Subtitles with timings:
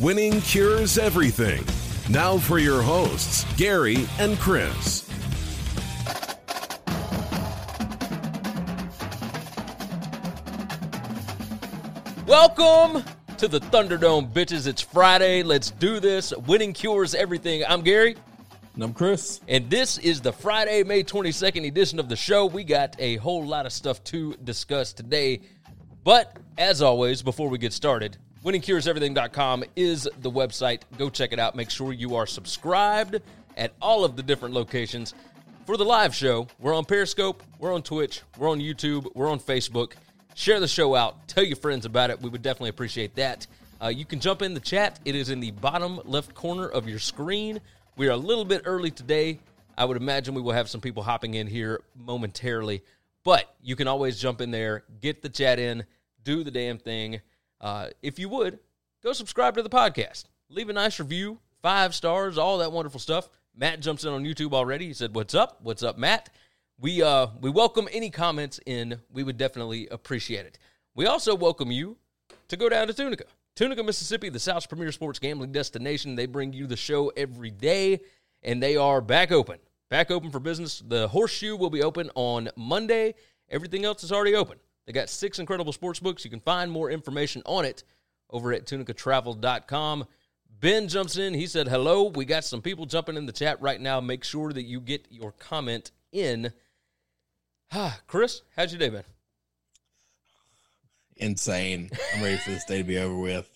[0.00, 1.62] Winning cures everything.
[2.08, 5.06] Now for your hosts, Gary and Chris.
[12.26, 13.02] Welcome
[13.38, 14.66] to the Thunderdome, bitches.
[14.66, 15.42] It's Friday.
[15.42, 16.32] Let's do this.
[16.46, 17.64] Winning cures everything.
[17.68, 18.16] I'm Gary,
[18.74, 19.40] And I'm Chris.
[19.48, 22.46] and this is the Friday, May 22nd edition of the show.
[22.46, 25.40] We got a whole lot of stuff to discuss today.
[26.04, 30.82] But as always, before we get started, winningcureseverything.com is the website.
[30.98, 31.54] Go check it out.
[31.54, 33.20] Make sure you are subscribed
[33.56, 35.14] at all of the different locations.
[35.66, 39.38] For the live show, we're on Periscope, we're on Twitch, we're on YouTube, we're on
[39.38, 39.92] Facebook.
[40.34, 41.28] Share the show out.
[41.28, 42.20] Tell your friends about it.
[42.20, 43.46] We would definitely appreciate that.
[43.82, 44.98] Uh, you can jump in the chat.
[45.04, 47.60] It is in the bottom left corner of your screen.
[47.96, 49.38] We are a little bit early today.
[49.76, 52.82] I would imagine we will have some people hopping in here momentarily,
[53.22, 55.84] but you can always jump in there, get the chat in,
[56.24, 57.20] do the damn thing.
[57.60, 58.58] Uh, if you would,
[59.02, 60.24] go subscribe to the podcast.
[60.48, 63.28] Leave a nice review, five stars, all that wonderful stuff.
[63.56, 64.86] Matt jumps in on YouTube already.
[64.86, 65.58] He said, "What's up?
[65.62, 66.30] What's up, Matt?"
[66.78, 69.00] We uh we welcome any comments in.
[69.12, 70.58] We would definitely appreciate it.
[70.94, 71.96] We also welcome you
[72.48, 73.24] to go down to Tunica.
[73.54, 76.14] Tunica, Mississippi, the South's premier sports gambling destination.
[76.14, 78.00] They bring you the show every day,
[78.42, 79.58] and they are back open.
[79.90, 80.82] Back open for business.
[80.86, 83.14] The horseshoe will be open on Monday.
[83.50, 84.58] Everything else is already open.
[84.90, 86.24] They got six incredible sports books.
[86.24, 87.84] You can find more information on it
[88.28, 90.04] over at tunicatravel.com.
[90.58, 91.32] Ben jumps in.
[91.32, 92.08] He said, Hello.
[92.08, 94.00] We got some people jumping in the chat right now.
[94.00, 96.52] Make sure that you get your comment in.
[97.70, 99.04] Ah, Chris, how's your day been?
[101.18, 101.88] Insane.
[102.16, 103.48] I'm ready for this day to be over with.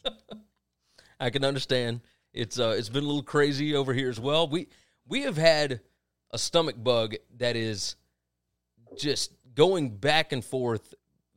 [1.18, 2.00] I can understand.
[2.32, 4.46] It's uh it's been a little crazy over here as well.
[4.46, 4.68] We
[5.08, 5.80] we have had
[6.30, 7.96] a stomach bug that is
[8.96, 10.94] just going back and forth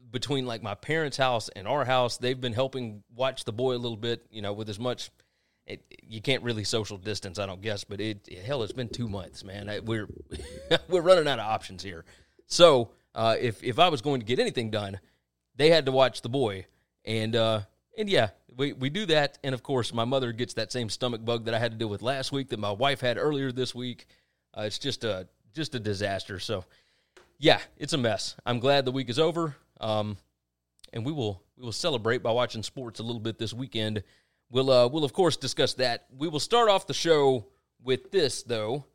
[0.09, 2.17] between like my parents' house and our house.
[2.17, 5.09] They've been helping watch the boy a little bit, you know, with as much
[5.67, 9.09] it, you can't really social distance, I don't guess, but it hell, it's been two
[9.09, 9.69] months, man.
[9.69, 10.07] I, we're
[10.89, 12.05] we're running out of options here.
[12.47, 14.99] So uh, if if I was going to get anything done,
[15.55, 16.65] they had to watch the boy,
[17.03, 17.61] and uh,
[17.97, 21.23] and yeah, we we do that, and of course, my mother gets that same stomach
[21.23, 23.75] bug that I had to deal with last week that my wife had earlier this
[23.75, 24.05] week.
[24.57, 26.39] Uh, it's just a just a disaster.
[26.39, 26.63] So
[27.39, 28.35] yeah, it's a mess.
[28.45, 30.17] I'm glad the week is over, um,
[30.93, 34.03] and we will we will celebrate by watching sports a little bit this weekend.
[34.49, 36.05] We'll uh, we'll of course discuss that.
[36.17, 37.47] We will start off the show
[37.83, 38.85] with this though.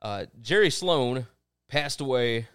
[0.00, 1.26] Uh, Jerry Sloan
[1.68, 2.48] passed away,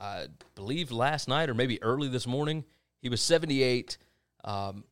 [0.00, 2.64] I believe last night or maybe early this morning.
[3.00, 3.98] He was 78.
[4.44, 4.84] Um,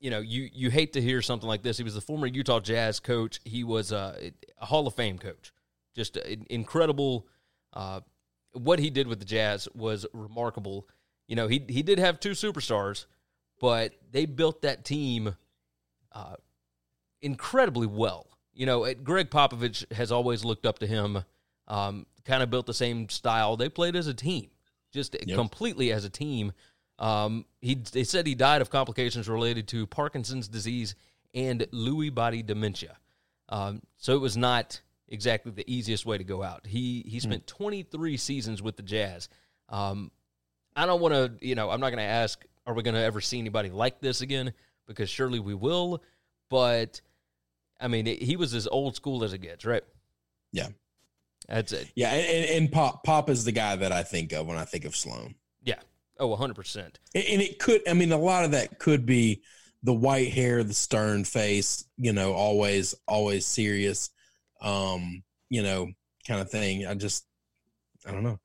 [0.00, 1.76] you know, you you hate to hear something like this.
[1.76, 3.38] He was the former Utah Jazz coach.
[3.44, 5.52] He was a, a Hall of Fame coach.
[5.94, 7.26] Just incredible.
[7.72, 8.00] Uh,
[8.52, 10.88] what he did with the Jazz was remarkable.
[11.30, 13.06] You know, he he did have two superstars,
[13.60, 15.36] but they built that team
[16.10, 16.34] uh,
[17.22, 18.26] incredibly well.
[18.52, 21.22] You know, it, Gregg Popovich has always looked up to him.
[21.68, 23.56] Um, kind of built the same style.
[23.56, 24.50] They played as a team,
[24.90, 26.50] just completely as a team.
[26.98, 30.96] Um, he they said he died of complications related to Parkinson's disease
[31.32, 32.96] and Lewy body dementia.
[33.50, 36.66] Um, so it was not exactly the easiest way to go out.
[36.66, 39.28] He he spent 23 seasons with the Jazz.
[39.68, 40.10] Um,
[40.80, 43.02] I don't want to, you know, I'm not going to ask, are we going to
[43.02, 44.52] ever see anybody like this again?
[44.86, 46.02] Because surely we will.
[46.48, 47.00] But
[47.78, 49.82] I mean, it, he was as old school as it gets, right?
[50.52, 50.68] Yeah.
[51.48, 51.90] That's it.
[51.94, 54.84] Yeah, and, and Pop Pop is the guy that I think of when I think
[54.84, 55.34] of Sloan.
[55.62, 55.80] Yeah.
[56.18, 56.76] Oh, 100%.
[56.76, 59.42] And and it could, I mean, a lot of that could be
[59.82, 64.10] the white hair, the stern face, you know, always, always serious,
[64.62, 65.90] um, you know,
[66.26, 66.86] kind of thing.
[66.86, 67.26] I just,
[68.06, 68.38] I don't know.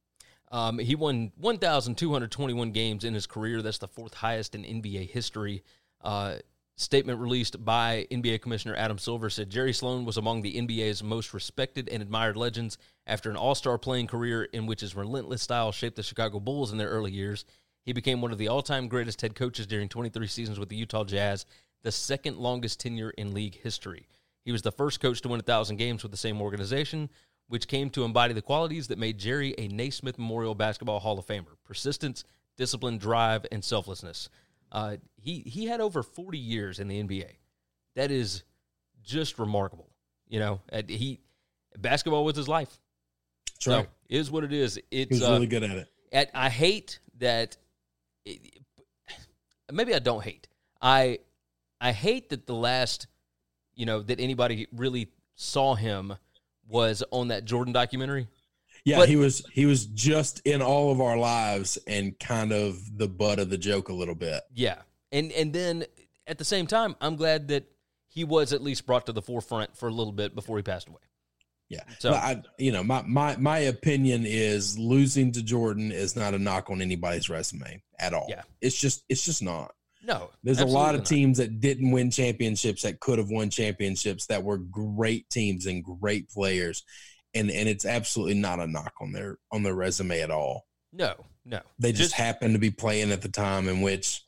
[0.55, 3.61] Um, he won 1,221 games in his career.
[3.61, 5.63] That's the fourth highest in NBA history.
[5.99, 6.35] Uh,
[6.77, 11.33] statement released by NBA Commissioner Adam Silver said Jerry Sloan was among the NBA's most
[11.33, 15.73] respected and admired legends after an all star playing career in which his relentless style
[15.73, 17.43] shaped the Chicago Bulls in their early years.
[17.83, 20.77] He became one of the all time greatest head coaches during 23 seasons with the
[20.77, 21.45] Utah Jazz,
[21.83, 24.07] the second longest tenure in league history.
[24.45, 27.09] He was the first coach to win 1,000 games with the same organization,
[27.47, 31.25] which came to embody the qualities that made Jerry a Naismith Memorial Basketball Hall of
[31.25, 32.23] Famer persistence,
[32.57, 34.29] discipline, drive, and selflessness.
[34.71, 37.29] Uh, he, he had over 40 years in the NBA.
[37.95, 38.43] That is
[39.03, 39.89] just remarkable.
[40.27, 41.19] You know, he
[41.77, 42.79] basketball was his life.
[43.53, 43.85] That's right.
[43.85, 44.79] So, is what it is.
[44.91, 45.87] It's he was uh, really good at it.
[46.11, 47.57] at, I hate that.
[48.25, 48.59] It,
[49.71, 50.47] maybe I don't hate.
[50.81, 51.19] I
[51.79, 53.07] I hate that the last,
[53.75, 56.15] you know, that anybody really saw him
[56.67, 58.27] was on that Jordan documentary.
[58.83, 62.79] Yeah, But- he was he was just in all of our lives and kind of
[62.97, 64.43] the butt of the joke a little bit.
[64.53, 64.81] Yeah,
[65.11, 65.85] and and then
[66.27, 67.65] at the same time, I'm glad that
[68.07, 70.87] he was at least brought to the forefront for a little bit before he passed
[70.87, 71.01] away.
[71.67, 71.81] Yeah.
[71.99, 76.33] So- So I you know, my my my opinion is losing to Jordan is not
[76.35, 78.27] a knock on anybody's resume at all.
[78.29, 78.43] Yeah.
[78.61, 79.73] It's just it's just not.
[80.05, 81.07] No, There's a lot of not.
[81.07, 85.83] teams that didn't win championships that could have won championships that were great teams and
[85.83, 86.83] great players.
[87.33, 90.67] And and it's absolutely not a knock on their on their resume at all.
[90.93, 91.59] No, no.
[91.79, 94.21] They just, happened to be playing at the time in which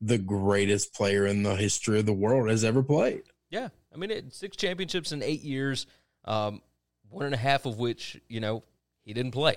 [0.00, 3.22] the greatest player in the history of the world has ever played.
[3.50, 5.86] Yeah, I mean, it, six championships in eight years,
[6.24, 6.60] um,
[7.08, 8.64] one and a half of which you know
[9.02, 9.56] he didn't play.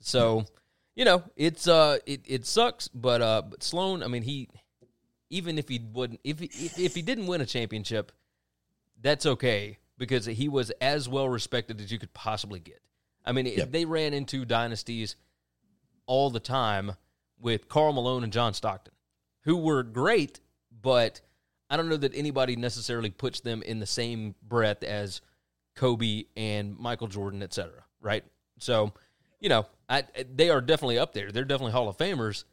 [0.00, 0.44] So,
[0.96, 4.48] you know, it's uh, it, it sucks, but uh, but Sloan, I mean, he
[5.34, 6.48] even if he wouldn't, if he,
[6.84, 8.12] if he didn't win a championship,
[9.02, 12.80] that's okay because he was as well respected as you could possibly get.
[13.24, 13.72] I mean, Yep.
[13.72, 15.16] they ran into dynasties
[16.06, 16.92] all the time
[17.40, 18.94] with Karl Malone and John Stockton,
[19.42, 20.40] who were great,
[20.82, 21.20] but
[21.68, 25.20] I don't know that anybody necessarily puts them in the same breath as
[25.74, 28.24] Kobe and Michael Jordan, et cetera, right?
[28.58, 28.92] So,
[29.40, 31.32] you know, I, they are definitely up there.
[31.32, 32.44] They're definitely Hall of Famers,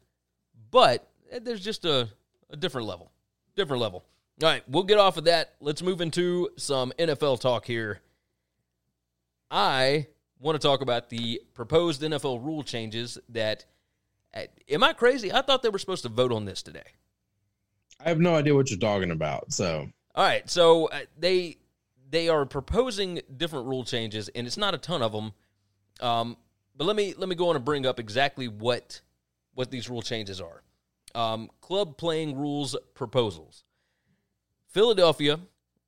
[0.70, 1.08] but
[1.40, 2.08] there's just a,
[2.52, 3.10] a different level.
[3.56, 4.04] Different level.
[4.42, 5.54] All right, we'll get off of that.
[5.60, 8.00] Let's move into some NFL talk here.
[9.50, 10.06] I
[10.40, 13.64] want to talk about the proposed NFL rule changes that.
[14.34, 15.32] uh, Am I crazy?
[15.32, 16.82] I thought they were supposed to vote on this today.
[18.04, 19.52] I have no idea what you're talking about.
[19.52, 21.58] So All right, so uh, they
[22.10, 25.32] they are proposing different rule changes, and it's not a ton of them.
[26.00, 26.36] Um,
[26.76, 29.00] but let me let me go on and bring up exactly what
[29.54, 30.62] what these rule changes are.
[31.14, 33.64] Um, club playing rules proposals.
[34.68, 35.40] Philadelphia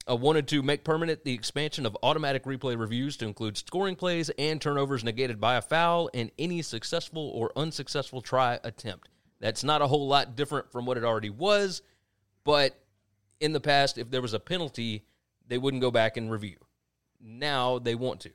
[0.08, 4.30] uh, wanted to make permanent the expansion of automatic replay reviews to include scoring plays
[4.38, 9.08] and turnovers negated by a foul and any successful or unsuccessful try attempt.
[9.40, 11.82] That's not a whole lot different from what it already was,
[12.44, 12.78] but
[13.40, 15.04] in the past, if there was a penalty,
[15.48, 16.56] they wouldn't go back and review.
[17.20, 18.30] Now they want to.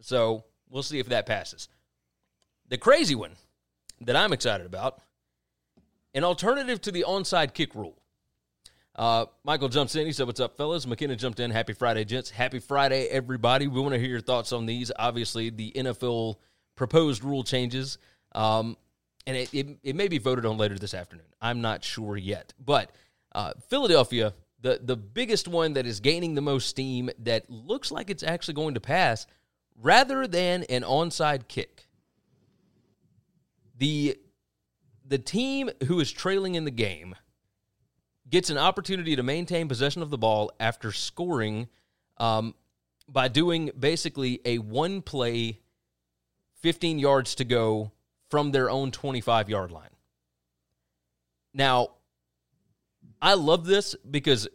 [0.00, 1.68] So we'll see if that passes.
[2.68, 3.32] The crazy one
[4.00, 5.00] that I'm excited about
[6.14, 7.96] an alternative to the onside kick rule.
[8.96, 10.06] Uh, Michael jumps in.
[10.06, 10.86] He said, What's up, fellas?
[10.86, 11.50] McKenna jumped in.
[11.50, 12.30] Happy Friday, gents.
[12.30, 13.66] Happy Friday, everybody.
[13.66, 14.90] We want to hear your thoughts on these.
[14.98, 16.36] Obviously, the NFL
[16.74, 17.98] proposed rule changes.
[18.32, 18.76] Um,
[19.26, 21.26] and it, it, it may be voted on later this afternoon.
[21.40, 22.52] I'm not sure yet.
[22.58, 22.90] But
[23.32, 28.10] uh, Philadelphia, the, the biggest one that is gaining the most steam that looks like
[28.10, 29.26] it's actually going to pass
[29.80, 31.86] rather than an onside kick.
[33.78, 34.18] The
[35.10, 37.16] the team who is trailing in the game
[38.30, 41.68] gets an opportunity to maintain possession of the ball after scoring
[42.18, 42.54] um,
[43.08, 45.58] by doing basically a one play,
[46.60, 47.90] 15 yards to go
[48.30, 49.90] from their own 25 yard line.
[51.52, 51.88] Now,
[53.20, 54.48] I love this because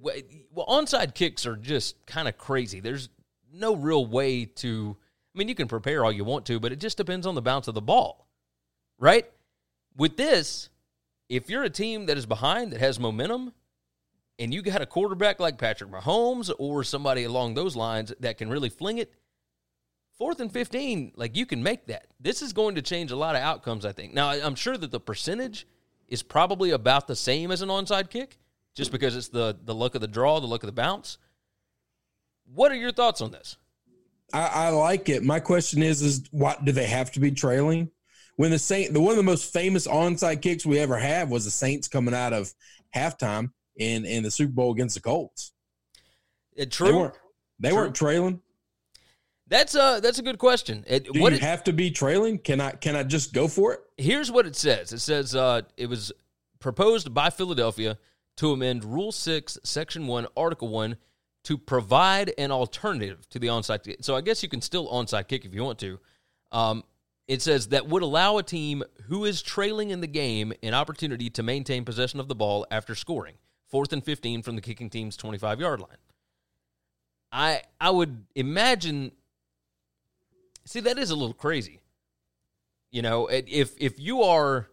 [0.00, 2.80] well, onside kicks are just kind of crazy.
[2.80, 3.10] There's
[3.52, 4.96] no real way to,
[5.34, 7.42] I mean, you can prepare all you want to, but it just depends on the
[7.42, 8.26] bounce of the ball,
[8.98, 9.26] right?
[9.96, 10.68] With this,
[11.28, 13.52] if you're a team that is behind that has momentum
[14.38, 18.48] and you got a quarterback like Patrick Mahomes or somebody along those lines that can
[18.48, 19.12] really fling it,
[20.18, 22.06] fourth and 15, like you can make that.
[22.20, 24.14] This is going to change a lot of outcomes, I think.
[24.14, 25.66] Now, I'm sure that the percentage
[26.08, 28.38] is probably about the same as an onside kick,
[28.74, 31.18] just because it's the, the luck of the draw, the luck of the bounce.
[32.52, 33.56] What are your thoughts on this?
[34.32, 35.22] I, I like it.
[35.22, 37.90] My question is, is what do they have to be trailing?
[38.36, 41.44] When the Saint, the one of the most famous onside kicks we ever have was
[41.44, 42.52] the Saints coming out of
[42.94, 45.52] halftime in in the Super Bowl against the Colts.
[46.54, 46.86] It, true.
[46.88, 47.14] They weren't.
[47.60, 47.78] They True.
[47.78, 48.40] weren't trailing.
[49.46, 50.84] That's a that's a good question.
[50.86, 52.38] It, Do you it- have to be trailing?
[52.38, 53.80] Can I can I just go for it?
[53.96, 54.92] here's what it says.
[54.92, 56.10] It says uh, it was
[56.58, 57.98] proposed by Philadelphia
[58.38, 60.96] to amend Rule Six, Section One, Article One,
[61.44, 63.98] to provide an alternative to the onside kick.
[64.00, 66.00] So I guess you can still onside kick if you want to.
[66.50, 66.82] Um,
[67.26, 71.30] it says that would allow a team who is trailing in the game an opportunity
[71.30, 73.34] to maintain possession of the ball after scoring,
[73.68, 75.96] fourth and fifteen from the kicking team's twenty-five yard line.
[77.32, 79.12] I I would imagine.
[80.66, 81.80] See, that is a little crazy.
[82.90, 84.68] You know, if if you are,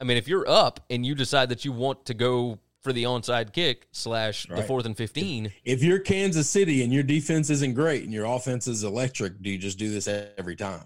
[0.00, 3.04] I mean, if you're up and you decide that you want to go for the
[3.04, 7.74] onside kick slash the fourth and fifteen, If you're Kansas City and your defense isn't
[7.74, 10.84] great and your offense is electric, do you just do this every time?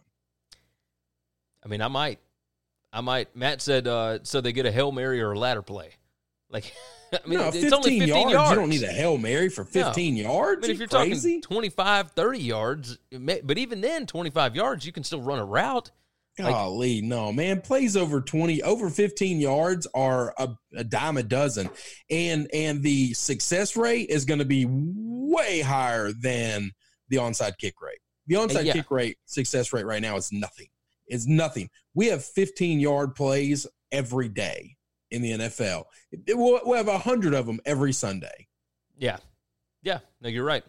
[1.65, 2.19] I mean, I might,
[2.93, 3.35] I might.
[3.35, 5.91] Matt said, uh, so they get a hail mary or a ladder play.
[6.51, 6.73] Like,
[7.13, 8.51] I mean, no, it's 15 only fifteen yards, yards.
[8.51, 10.59] You don't need a hail mary for 15 yards.
[10.59, 11.41] I mean, if you're crazy?
[11.41, 15.45] talking 25, 30 yards, may, but even then, 25 yards, you can still run a
[15.45, 15.91] route.
[16.39, 17.61] like- Golly, no, man.
[17.61, 21.71] Plays over 20, over 15 yards are a, a dime a dozen.
[22.11, 26.73] And and the success rate is going to be way higher than
[27.09, 28.01] the onside kick rate.
[28.27, 28.73] The onside yeah.
[28.73, 30.67] kick rate success rate right now is nothing.
[31.07, 31.71] It's nothing.
[31.95, 34.77] We have 15 yard plays every day
[35.11, 35.85] in the NFL.
[36.29, 38.49] We'll, we'll have 100 of them every Sunday.
[38.99, 39.19] Yeah.
[39.83, 39.99] Yeah.
[40.21, 40.65] No, you're right.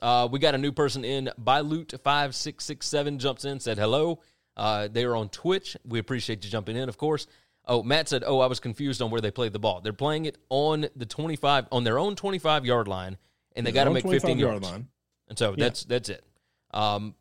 [0.00, 1.30] Uh, we got a new person in.
[1.42, 4.20] Byloot5667 jumps in, said hello.
[4.56, 5.76] Uh, they are on Twitch.
[5.84, 7.26] We appreciate you jumping in, of course.
[7.66, 9.80] Oh, Matt said, "Oh, I was confused on where they played the ball.
[9.80, 13.18] They're playing it on the 25 on their own 25 yard line,
[13.54, 14.70] and they got to make 15 yard yards.
[14.70, 14.88] line.
[15.28, 15.56] And so Yeah.
[15.58, 16.24] that's that's it.
[16.72, 17.14] Um,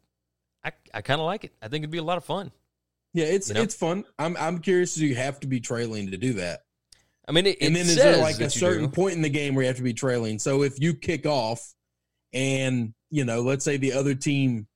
[0.67, 1.53] I I kind of like it.
[1.61, 2.51] I think it'd be a lot of fun.
[3.13, 3.61] Yeah, it's You know?
[3.61, 4.05] it's fun.
[4.19, 4.95] I'm I'm curious.
[4.95, 6.61] Do you have to be trailing to do that?
[7.27, 9.63] I mean, it, and then is there like a certain point in the game where
[9.63, 10.39] you have to be trailing?
[10.39, 11.61] So if you kick off,
[12.33, 14.67] and you know, let's say the other team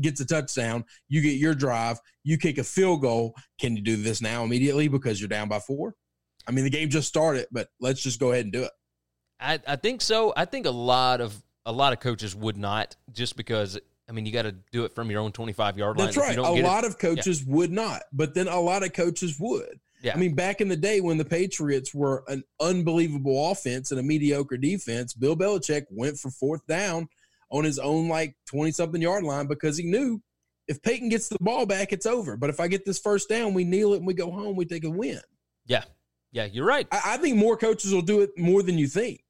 [0.00, 3.34] gets a touchdown, you get your drive, you kick a field goal.
[3.60, 5.94] Can you do this now immediately because you're down by four?
[6.46, 8.70] I mean, the game just started, but let's just go ahead and do it.
[9.40, 10.32] I, I think so.
[10.36, 14.24] I think a lot of a lot of coaches would not just because I mean
[14.26, 16.06] you got to do it from your own 25 yard line.
[16.06, 16.36] That's right.
[16.36, 19.36] don't A get it- lot of coaches would not, but then a lot of coaches
[19.40, 19.80] would.
[20.02, 20.12] Yeah.
[20.14, 24.02] I mean, back in the day when the Patriots were an unbelievable offense and a
[24.02, 27.08] mediocre defense, Bill Belichick went for fourth down
[27.50, 30.20] on his own like 20 something yard line because he knew
[30.68, 32.36] if Peyton gets the ball back, it's over.
[32.36, 34.64] But if I get this first down, we kneel it and we go home, we
[34.66, 35.20] take a win.
[35.66, 35.84] yeah,
[36.30, 36.86] yeah, you're right.
[36.92, 39.22] I, I think more coaches will do it more than you think.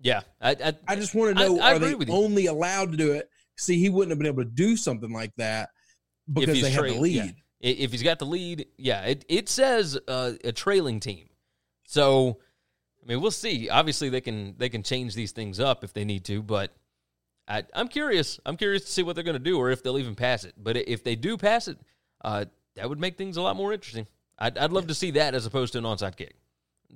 [0.00, 3.12] Yeah, I, I, I just want to know I are they only allowed to do
[3.12, 3.28] it?
[3.56, 5.70] See, he wouldn't have been able to do something like that
[6.32, 7.14] because they had the lead.
[7.14, 7.30] yeah.
[7.60, 11.28] If he's got the lead, yeah, it, it says uh, a trailing team.
[11.84, 12.40] So,
[13.02, 13.70] I mean, we'll see.
[13.70, 16.74] Obviously, they can they can change these things up if they need to, but
[17.48, 18.38] I, I'm curious.
[18.44, 20.54] I'm curious to see what they're going to do or if they'll even pass it.
[20.56, 21.78] But if they do pass it,
[22.22, 22.46] uh,
[22.76, 24.06] that would make things a lot more interesting.
[24.38, 26.36] I'd, I'd love to see that as opposed to an onside kick.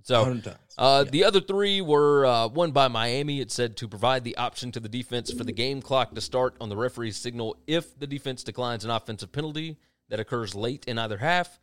[0.02, 1.10] So, 100 uh, Yeah.
[1.10, 3.40] The other three were uh, one by Miami.
[3.40, 6.56] It said to provide the option to the defense for the game clock to start
[6.60, 9.76] on the referee's signal if the defense declines an offensive penalty
[10.08, 11.60] that occurs late in either half.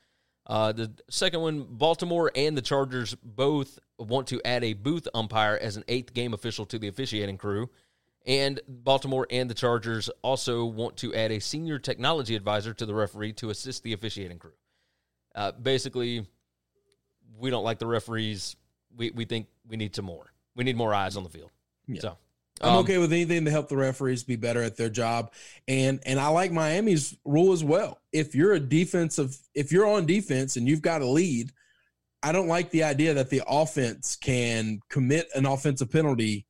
[0.48, 5.58] Uh, the second one, Baltimore and the Chargers both want to add a booth umpire
[5.60, 7.70] as an eighth game official to the officiating crew.
[8.28, 12.94] And Baltimore and the Chargers also want to add a senior technology advisor to the
[12.94, 14.54] referee to assist the officiating crew.
[15.36, 16.26] Uh, basically,
[17.38, 18.56] we don't like the referees.
[18.96, 20.32] We we think we need some more.
[20.56, 21.52] We need more eyes on the field.
[21.88, 22.02] Yeah.
[22.02, 22.18] So
[22.62, 25.34] I'm um, okay with anything to help the referees be better at their job.
[25.68, 28.00] And and I like Miami's rule as well.
[28.14, 31.52] If you're a defensive, if you're on defense and you've got a lead,
[32.24, 36.48] I don't like the idea that the offense can commit an offensive penalty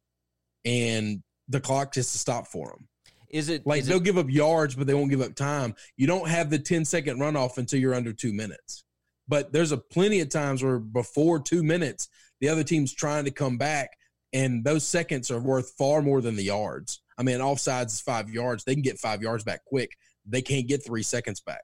[0.63, 2.87] and the clock just to stop for them.
[3.29, 5.75] Is it Like is they'll it, give up yards, but they won't give up time.
[5.97, 8.84] You don't have the 10 second runoff until you're under two minutes.
[9.27, 13.31] But there's a plenty of times where before two minutes, the other team's trying to
[13.31, 13.91] come back,
[14.33, 17.01] and those seconds are worth far more than the yards.
[17.17, 18.63] I mean, offsides is five yards.
[18.63, 19.91] They can get five yards back quick.
[20.25, 21.63] They can't get three seconds back.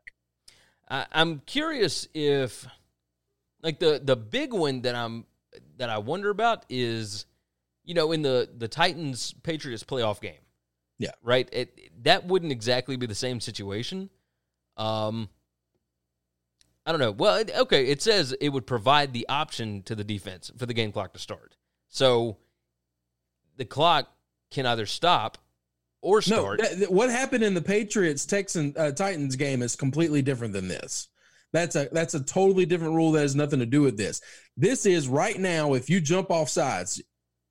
[0.90, 2.66] I, I'm curious if
[3.62, 5.26] like the the big one that I'm
[5.78, 7.26] that I wonder about is
[7.84, 10.34] you know in the the Titans Patriots playoff game.
[10.98, 11.12] Yeah.
[11.24, 11.50] Right.
[11.52, 14.12] It, that wouldn't exactly be the same situation.
[14.78, 15.30] Um,
[16.86, 17.12] I don't know.
[17.12, 20.92] Well, okay, it says it would provide the option to the defense for the game
[20.92, 21.56] clock to start.
[21.90, 22.38] So
[23.58, 24.12] the clock
[24.50, 25.38] can either stop
[26.02, 26.60] or start.
[26.60, 30.68] No, that, what happened in the Patriots Texan uh, Titans game is completely different than
[30.68, 31.08] this.
[31.54, 34.22] That's a that's a totally different rule that has nothing to do with this.
[34.58, 37.02] This is right now if you jump off sides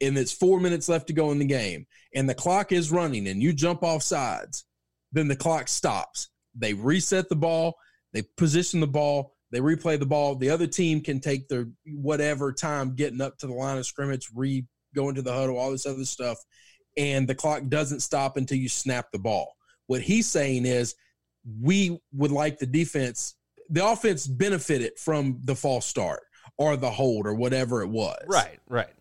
[0.01, 3.29] and it's 4 minutes left to go in the game and the clock is running
[3.29, 4.65] and you jump off sides,
[5.13, 6.29] then the clock stops.
[6.55, 7.77] They reset the ball,
[8.13, 10.35] they position the ball, they replay the ball.
[10.35, 14.29] The other team can take their whatever time getting up to the line of scrimmage,
[14.35, 14.65] re
[14.95, 16.39] go into the huddle, all this other stuff,
[16.97, 19.55] and the clock doesn't stop until you snap the ball.
[19.87, 20.95] What he's saying is
[21.61, 23.37] we would like the defense,
[23.69, 26.23] the offense benefited from the false start
[26.59, 28.23] or the hold or whatever it was.
[28.27, 28.93] Right, right.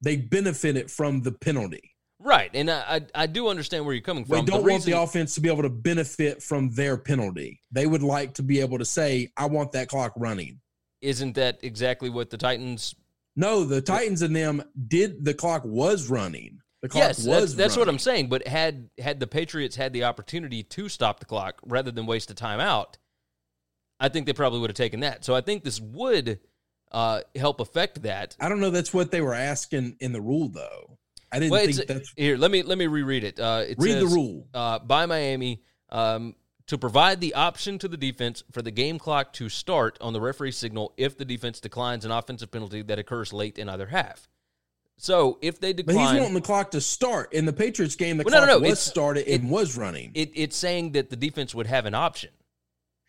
[0.00, 1.91] They benefited from the penalty.
[2.24, 2.80] Right, and I
[3.14, 4.36] I, I do understand where you're coming from.
[4.36, 7.60] They don't the want reason, the offense to be able to benefit from their penalty.
[7.72, 10.60] They would like to be able to say, "I want that clock running."
[11.00, 12.94] Isn't that exactly what the Titans?
[13.34, 15.24] No, the Titans and them did.
[15.24, 16.60] The clock was running.
[16.82, 17.88] The clock Yes, was that's, that's what.
[17.88, 18.28] I'm saying.
[18.28, 22.30] But had had the Patriots had the opportunity to stop the clock rather than waste
[22.30, 22.94] a timeout,
[23.98, 25.24] I think they probably would have taken that.
[25.24, 26.40] So I think this would
[26.92, 28.36] uh, help affect that.
[28.38, 28.70] I don't know.
[28.70, 30.98] That's what they were asking in the rule, though.
[31.32, 32.12] I didn't Well, think that's.
[32.16, 32.36] here.
[32.36, 33.40] Let me let me reread it.
[33.40, 34.46] Uh, it Read the rule.
[34.52, 36.34] uh, by Miami um,
[36.66, 40.20] to provide the option to the defense for the game clock to start on the
[40.20, 44.28] referee signal if the defense declines an offensive penalty that occurs late in either half.
[44.98, 47.32] So if they decline, But he's wanting the clock to start.
[47.32, 49.76] In the Patriots game, the Well, clock no, no, was it's- started and it- was
[49.76, 50.12] running.
[50.14, 52.30] it, it's saying that the defense would have an option.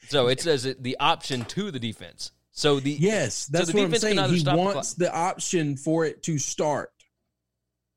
[0.08, 2.32] So it says it, the option to the defense.
[2.52, 4.30] So the yes, that's the what I'm saying.
[4.30, 6.93] He stop the wants the, option for it to start,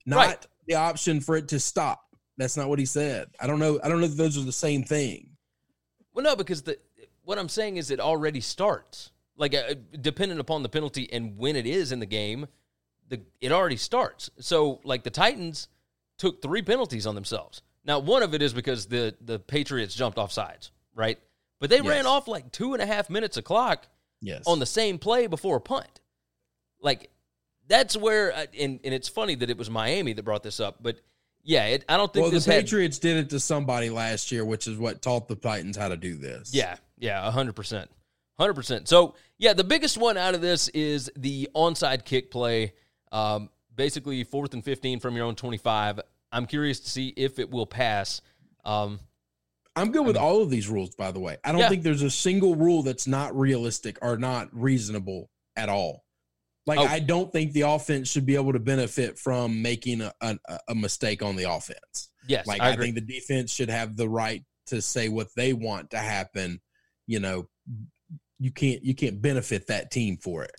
[0.07, 0.47] not Right.
[0.67, 2.03] the option for it to stop.
[2.39, 3.29] That's not what he said.
[3.41, 3.81] I don't know.
[3.83, 5.37] I don't know if those are the same thing.
[6.15, 6.79] Well, no, because the
[7.25, 9.11] what I'm saying is it already starts.
[9.37, 12.47] Like uh, depending upon the penalty and when it is in the game,
[13.09, 14.31] the it already starts.
[14.41, 15.69] So like the Titans
[16.19, 17.63] took three penalties on themselves.
[17.85, 21.19] Now one of it is because the the Patriots jumped off sides, right?
[21.61, 23.87] But they ran off like two and a half minutes of clock
[24.21, 24.45] Yes.
[24.47, 26.01] on the same play before a punt.
[26.81, 27.11] Like
[27.69, 30.77] that's where, uh, and and it's funny that it was Miami that brought this up,
[30.83, 31.01] but
[31.43, 34.33] yeah, it, I don't think well, the this had Patriots did it to somebody last
[34.33, 36.53] year, which is what taught the Titans how to do this.
[36.53, 37.91] Yeah, yeah, hundred percent,
[38.39, 38.89] hundred percent.
[38.89, 42.73] So yeah, the biggest one out of this is the onside kick play.
[43.13, 46.01] Um, basically, fourth and fifteen from your own twenty-five.
[46.33, 48.21] I'm curious to see if it will pass.
[48.65, 48.99] Um,
[49.77, 51.37] I'm good with all of these rules, by the way.
[51.45, 51.69] I don't Yeah.
[51.69, 56.06] think there's a single rule that's not realistic or not reasonable at all.
[56.67, 56.85] Like, Oh.
[56.85, 60.37] I don't think the offense should be able to benefit from making a, a,
[60.69, 62.11] a mistake on the offense.
[62.27, 65.53] yes, Like, I I, think the defense should have the right to say what they
[65.53, 66.61] want to happen.
[67.07, 67.49] You know,
[68.39, 70.51] you can't you can't benefit that team for it.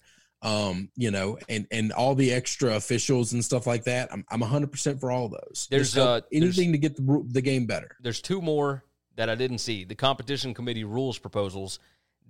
[0.42, 4.08] Um, you know, and and all the extra officials and stuff like that.
[4.14, 5.68] I'm I'm 100 percent for all those.
[5.70, 7.98] There's, help uh, there's- anything to get the the game better.
[8.02, 8.84] There's two more
[9.18, 9.84] that I didn't see.
[9.84, 11.80] The competition committee rules proposals.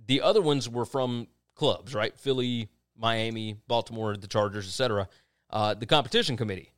[0.06, 2.18] The other ones were from clubs, right?
[2.18, 5.08] Philly, Miami, Baltimore, the Chargers, etc.
[5.50, 6.72] Uh, the competition committee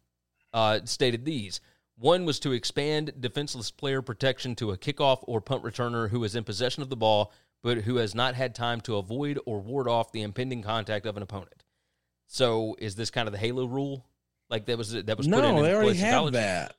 [0.53, 1.61] uh, stated these.
[1.97, 6.35] One was to expand defenseless player protection to a kickoff or punt returner who is
[6.35, 9.89] in possession of the ball but who has not had time to avoid or ward
[9.89, 11.65] off the impending contact of an opponent.
[12.27, 14.07] So, is this kind of the Halo rule?
[14.49, 16.35] Like that was that was put in No, in already have college?
[16.35, 16.75] that.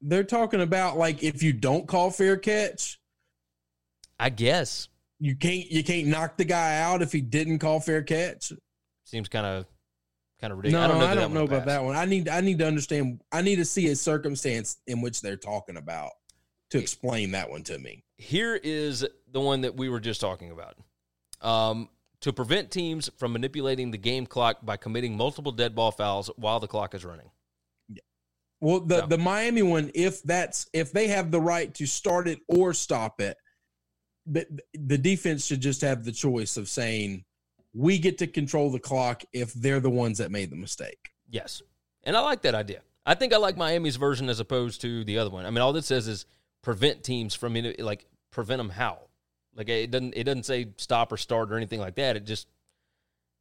[0.00, 3.00] They're talking about like if you don't call fair catch,
[4.18, 4.88] I guess
[5.18, 8.52] you can't you can't knock the guy out if he didn't call fair catch.
[9.08, 9.66] Seems kind of
[10.40, 10.88] kind of ridiculous.
[10.88, 10.94] No.
[10.94, 11.66] I don't know, that that one about passed.
[11.66, 11.96] that one.
[11.96, 13.22] I need I need to understand.
[13.32, 16.10] I need to see a circumstance in which they're talking about
[16.70, 18.04] to explain that one to me.
[18.16, 20.76] Here is the one that we were just talking about.
[21.40, 21.88] Um,
[22.20, 26.58] to prevent teams from manipulating the game clock by committing multiple dead ball fouls while
[26.60, 27.30] the clock is running.
[28.60, 29.06] Well, the No.
[29.06, 33.20] the Miami one, if that's if they have the right to start it or stop
[33.20, 33.36] it,
[34.26, 37.24] the the defense should just have the choice of saying
[37.78, 41.12] we get to control the clock if they're the ones that made the mistake.
[41.30, 41.62] Yes.
[42.02, 42.80] And I like that idea.
[43.06, 45.46] I think I like Miami's version as opposed to the other one.
[45.46, 46.26] I mean, all this says is
[46.60, 48.98] prevent teams from like prevent them how.
[49.54, 52.16] Like it doesn't it doesn't say stop or start or anything like that.
[52.16, 52.48] It just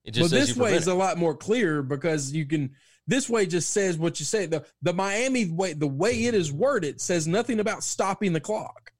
[0.06, 0.91] it just Well, says this way is it.
[0.91, 2.76] a lot more clear because you can.
[3.08, 4.45] This way just says what you say.
[4.45, 8.91] The the Miami way, the way it is worded, says nothing about stopping the clock.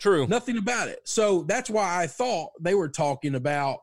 [0.00, 0.26] True.
[0.26, 1.00] Nothing about it.
[1.04, 3.80] So that's why I thought they were talking about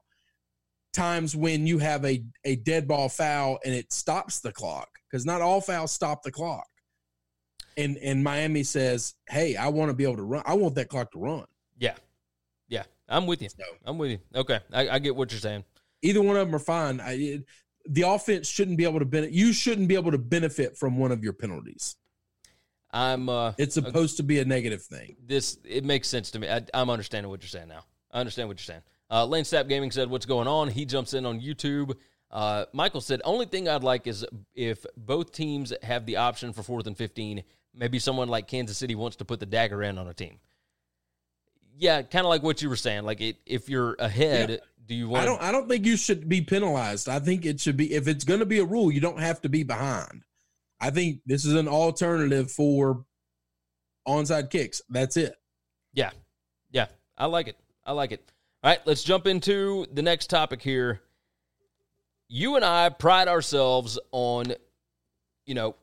[0.93, 5.25] times when you have a a dead ball foul and it stops the clock because
[5.25, 6.67] not all fouls stop the clock.
[7.77, 10.43] and and Miami says, "Hey, I want to be able to run.
[10.45, 11.45] I want that clock to run."
[11.79, 11.95] Yeah,
[12.67, 13.49] yeah, I'm with you.
[13.49, 14.19] So I'm with you.
[14.36, 15.63] Okay, I, I get what you're saying.
[16.03, 16.99] either one of them are fine.
[16.99, 17.45] I, it,
[17.86, 19.34] the offense shouldn't be able to benefit.
[19.34, 21.95] You shouldn't be able to benefit from one of your penalties.
[22.91, 23.27] I'm.
[23.27, 25.15] uh It's supposed to be a negative thing.
[25.25, 26.47] this it makes sense to me.
[26.47, 27.84] I, I'm understanding what you're saying now.
[28.12, 28.84] I understand what you're saying.
[29.13, 31.95] Uh, Lane Stapp Gaming said, "What's going on?" He jumps in on YouTube.
[32.32, 36.63] Uh, Michael said, "Only thing I'd like is if both teams have the option for
[36.63, 37.43] fourth and 15.
[37.76, 40.39] Maybe someone like Kansas City wants to put the dagger in on a team.
[41.78, 43.04] Yeah, kind of like what you were saying.
[43.04, 44.58] Like it, if you're ahead, Yeah.
[44.88, 45.23] do you want?
[45.23, 45.41] I don't.
[45.43, 47.08] I don't think you should be penalized.
[47.08, 49.41] I think it should be if it's going to be a rule, you don't have
[49.41, 50.23] to be behind.
[50.80, 53.06] I think this is an alternative for
[54.08, 54.82] onside kicks.
[54.89, 55.36] That's it.
[55.93, 56.12] Yeah.
[56.71, 56.88] Yeah.
[57.17, 57.58] I like it.
[57.86, 58.28] I like it.
[58.63, 61.02] All right, let's jump into the next topic here.
[62.30, 64.54] You and I pride ourselves on,
[65.45, 65.76] you know,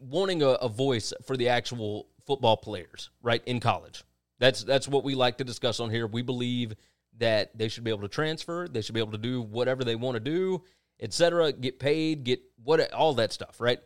[0.00, 4.02] wanting a, a voice for the actual football players, right, in college.
[4.40, 6.08] That's that's what we like to discuss on here.
[6.08, 6.74] We believe
[7.18, 9.94] that they should be able to transfer, they should be able to do whatever they
[9.94, 10.64] want to do,
[10.98, 13.78] etc., get paid, get what all that stuff, right?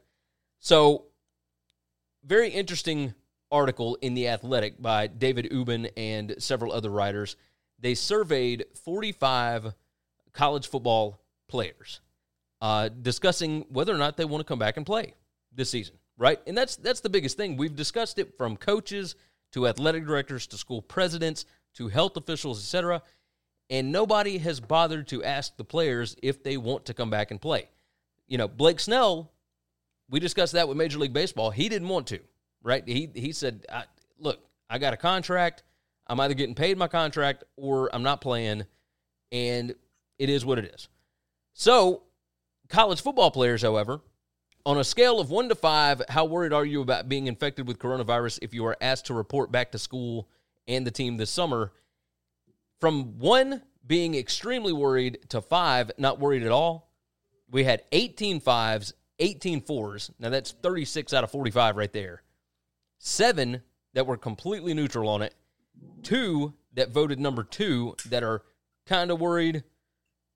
[0.59, 1.05] So,
[2.25, 3.13] very interesting
[3.51, 7.37] article in The Athletic by David Ubben and several other writers.
[7.83, 9.75] They surveyed 45
[10.33, 12.01] college football players
[12.63, 15.15] uh, discussing whether or not they want to come back and play
[15.55, 16.41] this season, right?
[16.47, 17.57] And that's that's the biggest thing.
[17.57, 19.17] We've discussed it from coaches
[19.53, 23.03] to athletic directors to school presidents to health officials, etc.
[23.69, 27.41] And nobody has bothered to ask the players if they want to come back and
[27.41, 27.69] play.
[28.29, 29.33] You know, Blake Snell
[30.13, 31.51] we discussed that with Major League Baseball.
[31.51, 32.21] He didn't want to,
[32.63, 32.87] right?
[32.87, 33.85] He he said, I,
[34.19, 34.41] "Look,
[34.71, 35.65] I got a contract.
[36.13, 38.65] I'm either getting paid my contract or I'm not playing,
[39.33, 39.75] and
[40.19, 40.89] it is what it is."
[41.55, 42.03] So,
[42.69, 44.03] college football players, however,
[44.67, 47.79] on a scale of one to five, how worried are you about being infected with
[47.79, 50.29] coronavirus if you are asked to report back to school
[50.69, 51.73] and the team this summer?
[52.79, 56.91] From one being extremely worried to five not worried at all,
[57.51, 60.11] we had 18 fives, 18 fours.
[60.19, 62.23] Now that's 36 out of 45 right there.
[62.99, 63.63] Seven
[63.95, 65.35] that were completely neutral on it.
[66.03, 68.43] Two that voted number two that are
[68.87, 69.65] kind of worried.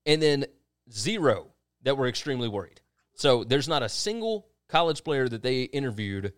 [0.05, 0.45] And then
[0.91, 1.47] zero
[1.83, 2.81] that were extremely worried.
[3.15, 6.33] So there's not a single college player that they interviewed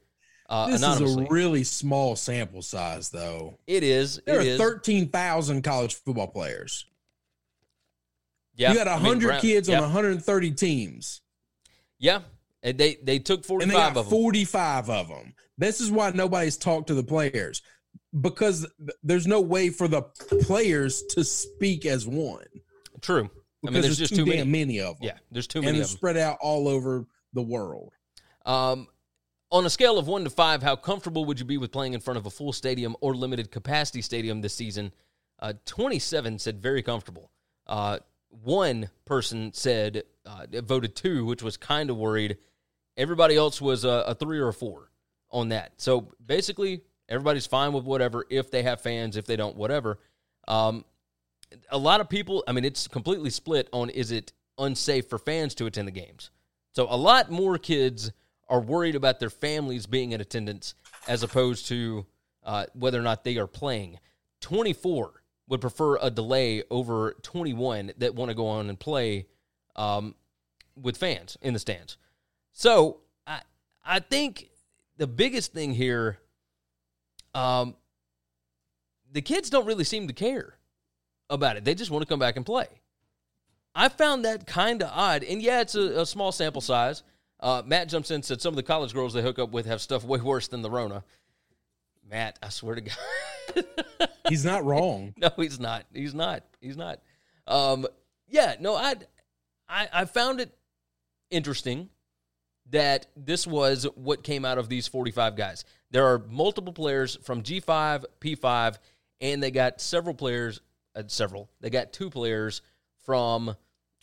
[0.49, 3.59] uh, This is a really small sample size, though.
[3.67, 4.19] it is.
[4.25, 4.57] There it are is.
[4.57, 6.87] thirteen thousand college football players.
[8.55, 9.75] yeah, you got I mean, hundred kids yeah.
[9.77, 11.21] on 130 teams,
[11.99, 12.21] Yeah,
[12.63, 14.05] and they they took 45 of them.
[14.05, 15.35] 45 of them.
[15.57, 17.61] This is why nobody's talked to the players
[18.21, 18.67] because
[19.03, 20.01] there's no way for the
[20.43, 22.45] players to speak as one.
[23.01, 23.29] True.
[23.65, 24.37] I mean, there's there's just too many.
[24.37, 25.07] damn many of them.
[25.07, 27.93] Yeah, there's too and many they're spread out all over the world.
[28.45, 28.87] Um,
[29.51, 31.99] on a scale of one to five, how comfortable would you be with playing in
[31.99, 34.93] front of a full stadium or limited capacity stadium this season?
[35.39, 37.31] Uh, 27 said very comfortable.
[37.65, 42.37] Uh, one person said uh, voted two, which was kind of worried.
[42.97, 44.91] Everybody else was a, a three or a four
[45.31, 45.73] on that.
[45.77, 49.99] So basically, everybody's fine with whatever if they have fans, if they don't, whatever.
[50.47, 50.85] Um,
[51.69, 55.55] a lot of people, I mean, it's completely split on is it unsafe for fans
[55.55, 56.29] to attend the games.
[56.73, 58.11] So a lot more kids
[58.47, 60.75] are worried about their families being in attendance
[61.07, 62.05] as opposed to
[62.43, 63.99] uh, whether or not they are playing.
[64.41, 69.25] 24 would prefer a delay over 21 that want to go on and play
[69.75, 70.15] um,
[70.75, 71.97] with fans in the stands.
[72.53, 73.41] So I
[73.83, 74.49] I think
[74.97, 76.19] the biggest thing here,
[77.33, 77.75] um,
[79.11, 80.55] the kids don't really seem to care
[81.29, 81.63] about it.
[81.63, 82.67] They just want to come back and play.
[83.75, 85.23] I found that kind of odd.
[85.23, 87.03] And yeah, it's a, a small sample size.
[87.39, 89.65] Uh, Matt jumps in and said some of the college girls they hook up with
[89.65, 91.03] have stuff way worse than the Rona.
[92.09, 93.65] Matt, I swear to God.
[94.29, 95.13] He's not wrong.
[95.17, 95.85] no, he's not.
[95.93, 96.43] He's not.
[96.59, 96.99] He's not.
[97.47, 97.87] Um,
[98.27, 98.95] yeah, no, I,
[99.67, 100.51] I, I found it
[101.31, 101.89] interesting
[102.69, 105.65] that this was what came out of these 45 guys.
[105.91, 108.77] There are multiple players from G5, P5,
[109.21, 110.61] and they got several players,
[110.95, 111.49] uh, several.
[111.61, 112.61] They got two players
[113.05, 113.55] from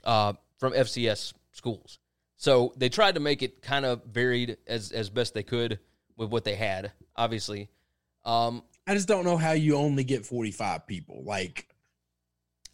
[0.04, 1.98] uh, from FCS schools.
[2.36, 5.78] So they tried to make it kind of varied as as best they could
[6.16, 6.92] with what they had.
[7.16, 7.70] Obviously,
[8.24, 11.22] um, I just don't know how you only get 45 people.
[11.24, 11.68] Like,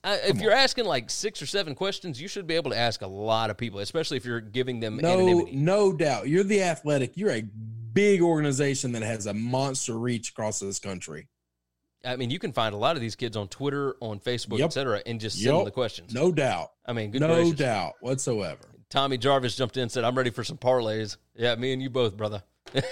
[0.02, 3.02] I, if you're asking like six or seven questions, you should be able to ask
[3.02, 5.56] a lot of people, especially if you're giving them no, anonymity.
[5.56, 6.28] no doubt.
[6.28, 7.16] You're the athletic.
[7.16, 7.44] You're a
[7.92, 11.28] big organization that has a monster reach across this country.
[12.04, 14.66] I mean, you can find a lot of these kids on Twitter, on Facebook, Yep.
[14.66, 15.64] et cetera, and just send them Yep.
[15.66, 16.12] the questions.
[16.14, 16.72] No doubt.
[16.84, 17.58] I mean, good no gracious.
[17.58, 18.58] doubt whatsoever.
[18.90, 21.16] Tommy Jarvis jumped in and said, I'm ready for some parlays.
[21.34, 22.42] Yeah, me and you both, brother.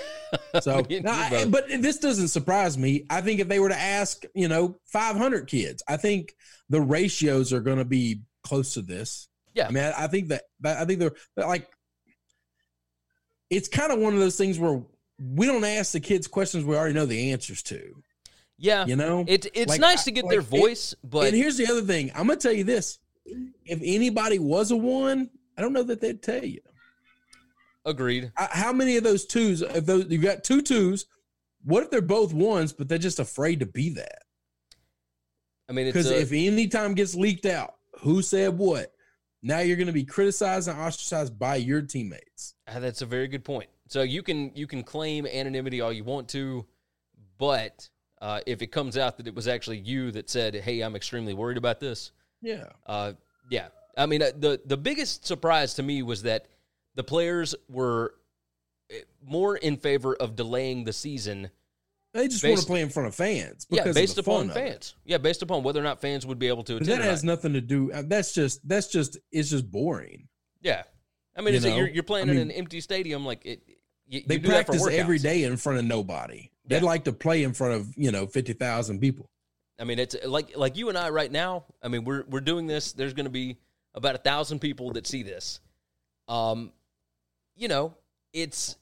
[0.60, 1.50] So, Me no, I- both.
[1.50, 3.04] but this doesn't surprise me.
[3.10, 6.34] I think if they were to ask, you know, 500 kids, I think
[6.68, 9.28] the ratios are going to be close to this.
[9.54, 9.66] Yeah.
[9.66, 11.68] I mean, I, I think that I think they're like,
[13.50, 14.80] it's kind of one of those things where
[15.34, 18.02] we don't ask the kids questions we already know the answers to.
[18.56, 21.36] yeah, You know, it, it's Like, nice to get like, their it- voice, but and
[21.36, 22.10] here's the other thing.
[22.14, 22.98] I'm gonna tell you this:
[23.64, 26.60] if anybody was a one, I don't know that they'd tell you.
[27.84, 28.30] agreed.
[28.36, 29.62] I- How many of those twos?
[29.62, 31.06] If those you've got two twos,
[31.64, 34.22] what if they're both ones, but they're just afraid to be that?
[35.68, 38.92] I mean, Because if any time gets leaked out, who said what?
[39.42, 42.55] Now you're going to be criticized and ostracized by your teammates.
[42.68, 43.70] Ah, that's a very good point.
[43.88, 46.66] So you can you can claim anonymity all you want to,
[47.38, 47.88] but
[48.20, 51.35] uh, if it comes out that it was actually you that said, "Hey, I'm extremely
[51.35, 53.12] worried about this," Yeah, uh,
[53.50, 53.68] yeah.
[53.96, 56.46] I mean, uh, the the biggest surprise to me was that
[56.94, 58.14] the players were
[58.90, 61.50] eh, more in favor of delaying the season.
[62.12, 63.66] They just want to play in front of fans.
[63.70, 64.94] Yeah, based upon fans.
[65.05, 67.61] Yeah, based upon whether or not fans would be able to that has nothing to
[67.61, 67.92] do.
[67.92, 70.29] uh, That's just that's just it's just boring.
[70.61, 70.83] Yeah,
[71.37, 71.77] I mean, You it's a- know?
[71.77, 73.25] you're you're playing I in an empty stadium.
[73.25, 73.62] Like it,
[74.09, 76.51] you, They you do that for practice every day in front of nobody.
[76.66, 79.31] They'd like to play in front of you know fifty thousand people.
[79.79, 81.64] I mean, it's like like you and I right now.
[81.83, 82.92] I mean, we're we're doing this.
[82.92, 83.57] There's going to be
[83.94, 85.61] about a thousand people that see this.
[86.29, 86.73] Um,
[87.57, 87.94] you know,
[88.33, 88.77] it's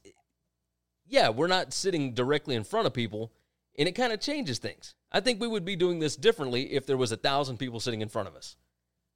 [1.09, 3.33] yeah, we're not sitting directly in front of people,
[3.79, 4.95] and it kind of changes things.
[5.11, 8.03] I think we would be doing this differently if there was a thousand people sitting
[8.03, 8.57] in front of us.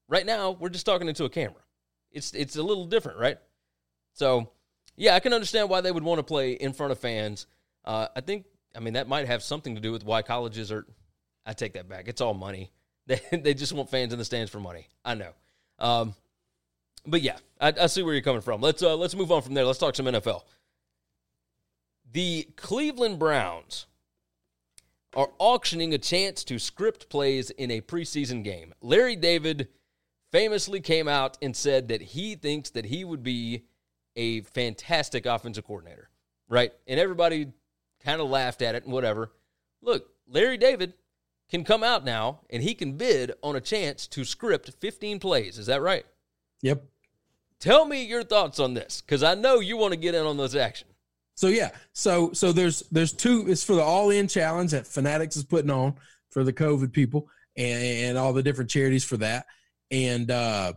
[0.09, 1.61] Right now, we're just talking into a camera.
[2.11, 3.39] It's it's a little different, right?
[4.15, 4.51] So,
[4.97, 7.47] yeah, I can understand why they would want to play in front of fans.
[7.85, 8.45] Uh, I think,
[8.77, 10.87] I mean, that might have something to do with why colleges are.
[11.45, 12.09] I take that back.
[12.09, 12.71] It's all money.
[13.05, 14.87] They they just want fans in the stands for money.
[15.05, 15.33] I know.
[15.81, 16.15] Um,
[17.05, 18.61] but yeah, I, I see where you're coming from.
[18.61, 19.65] Let's uh, let's move on from there.
[19.65, 20.43] Let's talk some NFL.
[22.13, 23.87] The Cleveland Browns
[25.15, 28.75] are auctioning a chance to script plays in a preseason game.
[28.83, 29.69] Larry David
[30.31, 33.65] famously came out and said that he thinks that he would be
[34.15, 36.11] a fantastic offensive coordinator,
[36.49, 36.73] right?
[36.87, 37.53] And everybody
[38.05, 39.33] kind of laughed at it and whatever.
[39.81, 40.93] Look, Larry David
[41.49, 45.59] can come out now and he can bid on a chance to script 15 plays.
[45.59, 46.05] Is that right?
[46.61, 46.85] Yep.
[47.59, 50.37] Tell me your thoughts on this because I know you want to get in on
[50.37, 50.89] this action.
[51.35, 53.47] So yeah, so so there's there's two.
[53.49, 55.95] It's for the All In Challenge that Fanatics is putting on
[56.31, 59.47] for the COVID people and, and all the different charities for that.
[59.91, 60.75] And uh,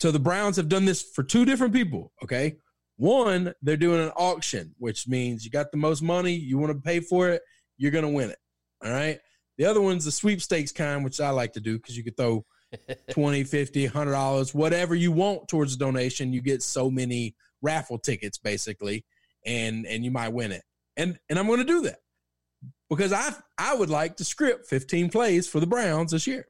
[0.00, 2.12] so the Browns have done this for two different people.
[2.22, 2.56] Okay,
[2.96, 6.80] one they're doing an auction, which means you got the most money, you want to
[6.80, 7.42] pay for it,
[7.78, 8.38] you're gonna win it.
[8.84, 9.18] All right.
[9.58, 12.44] The other one's the sweepstakes kind, which I like to do because you could throw
[13.10, 17.98] 20 50 100 dollars whatever you want towards the donation you get so many raffle
[17.98, 19.04] tickets basically
[19.44, 20.62] and and you might win it
[20.96, 22.00] and and i'm going to do that
[22.88, 26.46] because i i would like to script 15 plays for the browns this year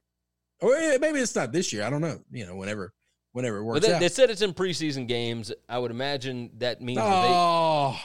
[0.61, 2.93] or eh, maybe it's not this year i don't know you know whenever
[3.33, 5.51] whenever it works they, out they said it's in preseason games.
[5.67, 7.99] I would imagine that means that oh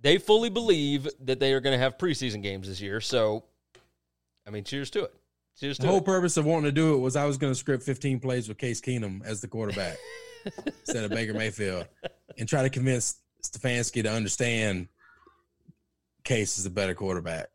[0.00, 3.00] they, they fully believe that they are going to have preseason games this year.
[3.00, 3.44] So,
[4.46, 5.14] I mean, cheers to it.
[5.58, 6.04] Cheers To the whole it.
[6.04, 8.58] purpose of wanting to do it was i was going to script 15 plays with
[8.58, 9.96] case keenum as the quarterback
[10.66, 11.86] instead of baker mayfield
[12.36, 14.88] and try to convince stefanski to understand
[16.24, 17.48] case is a better quarterback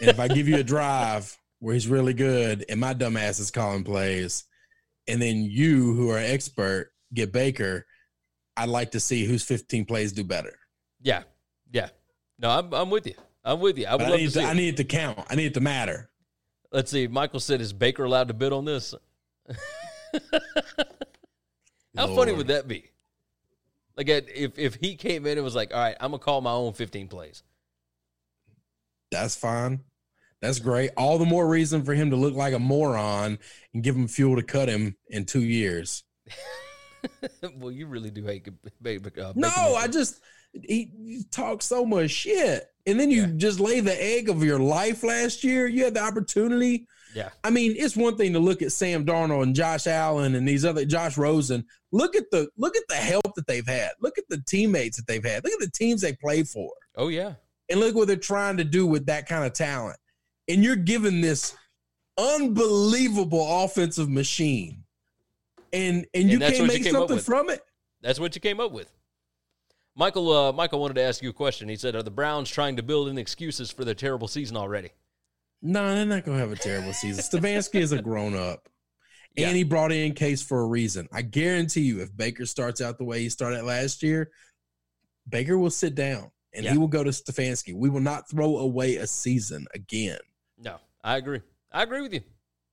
[0.00, 3.38] and if i give you a drive where he's really good and my dumb ass
[3.38, 4.44] is calling plays
[5.06, 7.86] and then you who are an expert get baker
[8.56, 10.58] i'd like to see whose 15 plays do better
[11.00, 11.22] Yeah.
[11.70, 11.88] Yeah.
[12.38, 13.14] No, I'm, I'm with you.
[13.44, 13.86] I'm with you.
[13.86, 14.46] I would I love to need, see to.
[14.46, 16.10] I need it to count i need it to matter
[16.72, 17.06] Let's see.
[17.06, 18.94] Michael said, "Is Baker allowed to bid on this?"
[21.96, 22.90] How funny would that be?
[23.96, 26.52] Like, if if he came in and was like, "All right, I'm gonna call my
[26.52, 27.42] own 15 plays."
[29.10, 29.80] that's fine.
[30.40, 30.90] That's great.
[30.96, 33.38] All the more reason for him to look like a moron
[33.74, 36.02] and give him fuel to cut him in two years.
[37.58, 38.48] well, you really do hate
[38.80, 39.12] Baker.
[39.20, 40.20] Uh, No, I just
[40.52, 43.32] he, he talks so much shit, and then you Yeah.
[43.36, 45.66] just lay the egg of your life last year.
[45.66, 46.86] You had the opportunity.
[47.14, 50.46] Yeah, I mean, it's one thing to look at Sam Darnold and Josh Allen and
[50.48, 51.64] these other Josh Rosen.
[51.92, 53.90] Look at the look at the help that they've had.
[54.00, 55.44] Look at the teammates that they've had.
[55.44, 56.70] Look at the teams they play for.
[56.96, 57.34] oh yeah,
[57.68, 59.98] and look what they're trying to do with that kind of talent.
[60.48, 61.54] And you're given this
[62.18, 64.84] unbelievable offensive machine,
[65.72, 67.60] and and you And can't what you make something from it.
[68.00, 68.90] that's what you came up with.
[69.94, 71.68] Michael, uh, Michael wanted to ask you a question.
[71.68, 74.90] He said, "Are the Browns trying to build in excuses for their terrible season already?"
[75.62, 77.22] No, they're not gonna have a terrible season.
[77.22, 78.68] Stefanski is a grown up.
[79.36, 79.46] Yeah.
[79.48, 81.08] And he brought in Case for a reason.
[81.12, 84.30] I guarantee you, if Baker starts out the way he started last year,
[85.28, 86.30] Baker will sit down.
[86.54, 86.72] and Yeah.
[86.72, 87.74] he will go to Stefanski.
[87.74, 90.18] We will not throw away a season again.
[90.58, 91.40] No, I agree.
[91.72, 92.20] I agree with you.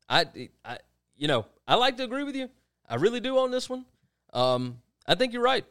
[0.09, 0.25] I,
[0.65, 0.79] I,
[1.15, 2.49] you know, I like to agree with you.
[2.89, 3.85] I really do on this one.
[4.33, 5.63] Um, I think you're right.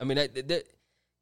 [0.00, 0.64] I mean, that, that,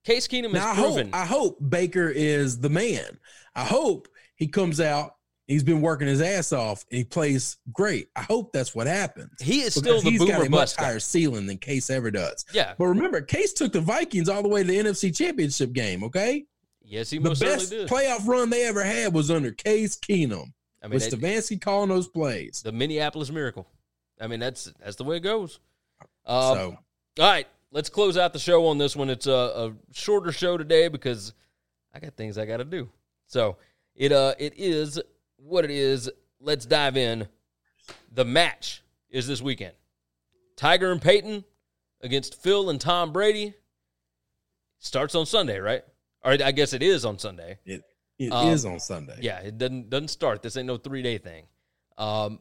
[0.03, 1.11] Case Keenum Now I has hope, proven.
[1.13, 3.19] I hope Baker is the man.
[3.55, 5.17] I hope he comes out.
[5.51, 8.09] He's been working his ass off and he plays great.
[8.15, 9.31] I hope that's what happens.
[9.43, 10.85] he is still the he's got a much guy.
[10.85, 12.45] higher ceiling than Case ever does.
[12.53, 12.75] Yeah.
[12.79, 16.05] But remember, Case took the Vikings all the way to the NFC Championship game.
[16.05, 16.45] Okay,
[16.83, 17.91] Yes, he the most best certainly did.
[17.91, 21.89] playoff run they ever had was under Case Keenum I mean, with it- Stefanski calling
[21.89, 22.63] those plays.
[22.65, 23.67] the Minneapolis Miracle.
[24.21, 25.59] I mean, that's that's the way it goes.
[26.27, 26.79] Um, so
[27.19, 29.11] All right, let's close out the show on this one.
[29.11, 31.33] It's a, a shorter show today because
[31.95, 32.89] I got things I got to do.
[33.27, 33.57] So
[33.97, 35.01] it uh it is
[35.43, 36.11] what it is.
[36.41, 37.29] Let's dive in.
[38.13, 39.75] The match is this weekend.
[40.57, 41.45] Tiger and Peyton
[42.01, 43.55] against Phil and Tom Brady.
[44.79, 45.83] Starts on Sunday, right?
[46.25, 47.59] Or I guess it is on Sunday.
[47.65, 47.83] it
[48.19, 49.19] it is um, on Sunday.
[49.21, 50.43] Yeah, it doesn't doesn't start.
[50.43, 51.45] This ain't no three day thing.
[51.97, 52.41] Um,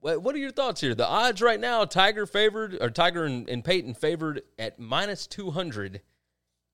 [0.00, 0.94] what what are your thoughts here?
[0.94, 5.50] The odds right now: Tiger favored, or Tiger and, and Peyton favored at minus two
[5.50, 6.02] hundred,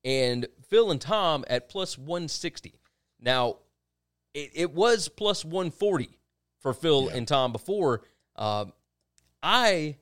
[0.05, 2.81] and Phil and Tom at plus one sixty.
[3.21, 3.59] Now,
[4.35, 6.19] it, it was plus one forty
[6.61, 7.17] for Phil Yeah.
[7.17, 8.03] and Tom before.
[8.37, 8.73] Um,
[9.43, 9.97] I,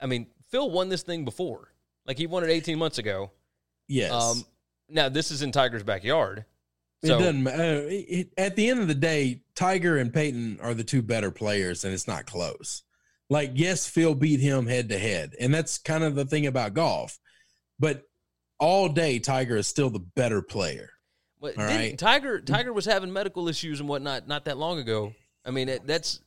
[0.00, 1.72] I mean, Phil won this thing before.
[2.06, 3.30] Like he won it eighteen months ago.
[3.88, 4.12] Yes.
[4.12, 4.44] Um,
[4.88, 6.44] now this is in Tiger's backyard.
[7.02, 7.86] It doesn't matter.
[7.88, 11.30] It- it- at the end of the day, Tiger and Peyton are the two better
[11.30, 12.82] players, and it's not close.
[13.30, 16.72] Like, yes, Phil beat him head to head, and that's kind of the thing about
[16.74, 17.18] golf.
[17.78, 18.04] But
[18.58, 20.90] all day, Tiger is still the better player.
[21.44, 21.98] But right.
[21.98, 25.12] Tiger Tiger was having medical issues and whatnot not that long ago.
[25.44, 26.20] I mean, it, that's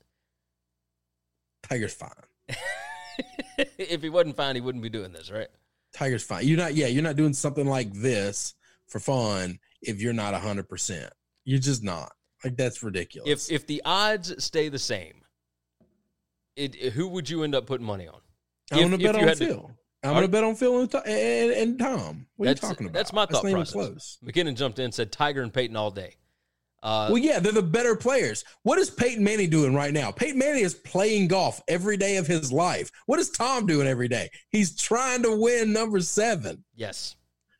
[1.64, 2.12] Tiger's fine.
[3.58, 5.48] if he wasn't fine, he wouldn't be doing this, right?
[5.92, 6.46] Tiger's fine.
[6.46, 6.76] You're not.
[6.76, 8.54] Yeah, you're not doing something like this
[8.86, 11.12] for fun if you're not hundred percent.
[11.46, 12.12] You're just not.
[12.44, 13.50] Like that's ridiculous.
[13.50, 15.24] If if the odds stay the same,
[16.56, 18.20] it who would you end up putting money on?
[18.72, 19.77] I'm if- gonna bet on to- Phil.
[20.08, 22.28] I'm gonna bet on Phil and, and, and Tom.
[22.38, 22.93] What are you talking about?
[22.93, 23.74] that's my thought even process.
[23.74, 24.17] close.
[24.26, 26.15] McKinnon jumped in and said Tiger and Peyton all day.
[26.84, 28.46] Uh, Well, yeah, they're the better players.
[28.62, 30.12] What is Peyton Manning doing right now?
[30.12, 32.91] Peyton Manning is playing golf every day of his life.
[33.08, 34.30] What is Tom doing every day?
[34.52, 36.63] He's trying to win number seven.
[36.76, 37.15] yes,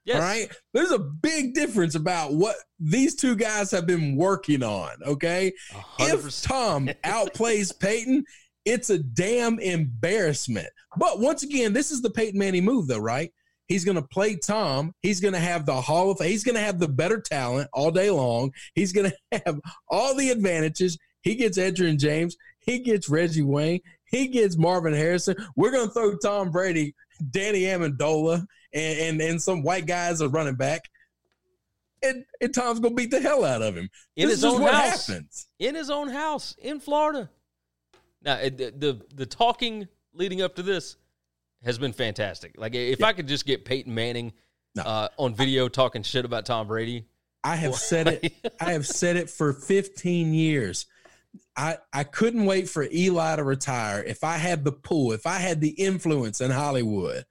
[0.06, 0.50] yes, All right.
[0.74, 4.92] There's a big difference about what these two guys have been working on.
[5.06, 5.52] Okay.
[5.74, 6.42] A hundred If.
[6.44, 8.24] Tom outplays Peyton,
[8.68, 10.68] it's a damn embarrassment.
[10.98, 13.32] But once again, this is the Peyton Manning move, though, right?
[13.68, 14.94] He's going to play Tom.
[15.02, 17.92] He's going to have the Hall of He's going to have the better talent all
[17.92, 18.52] day long.
[18.76, 20.98] He's going to have all the advantages.
[21.22, 22.36] He gets Edgerrin James.
[22.60, 23.80] He gets Reggie Wayne.
[24.06, 25.36] He gets Marvin Harrison.
[25.56, 26.94] We're going to throw Tom Brady,
[27.32, 30.82] Danny Amendola, and, and, and some white guys are running back.
[32.04, 33.90] And, and Tom's going to beat the hell out of him.
[34.18, 35.08] in this his is own what house.
[35.08, 35.48] happens.
[35.58, 37.30] in his own house in Florida.
[38.24, 40.98] Now, the, the the talking leading up to this
[41.64, 42.56] has been fantastic.
[42.58, 44.34] Like, if I could just get Peyton Manning
[44.76, 44.84] No.
[44.84, 47.06] uh, on video talking shit about Tom Brady,
[47.44, 48.34] I have said it.
[48.60, 50.86] I have said it for 15 years.
[51.56, 54.04] I I couldn't wait for Eli to retire.
[54.04, 57.26] If I had the pull, if I had the influence in Hollywood,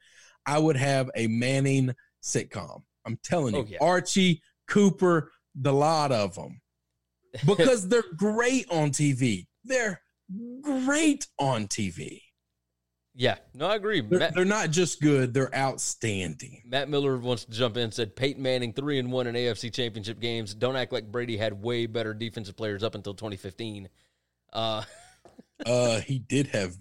[0.47, 2.83] I would have a Manning sitcom.
[3.05, 3.79] I'm telling you, Oh, yeah.
[3.81, 6.61] Archie, Cooper, the lot of them,
[7.47, 9.47] because they're great on TV.
[9.65, 10.01] They're
[10.63, 12.23] great on TV.
[13.15, 14.01] yeah, no, I agree.
[14.01, 16.63] They're, Matt, they're not just good; they're outstanding.
[16.67, 19.73] Matt Miller wants to jump in and said Peyton Manning three and one in AFC
[19.73, 20.55] Championship games.
[20.55, 23.89] Don't act like Brady had way better defensive players up until 2015.
[24.53, 24.83] Uh,
[25.65, 26.77] Uh, he did have.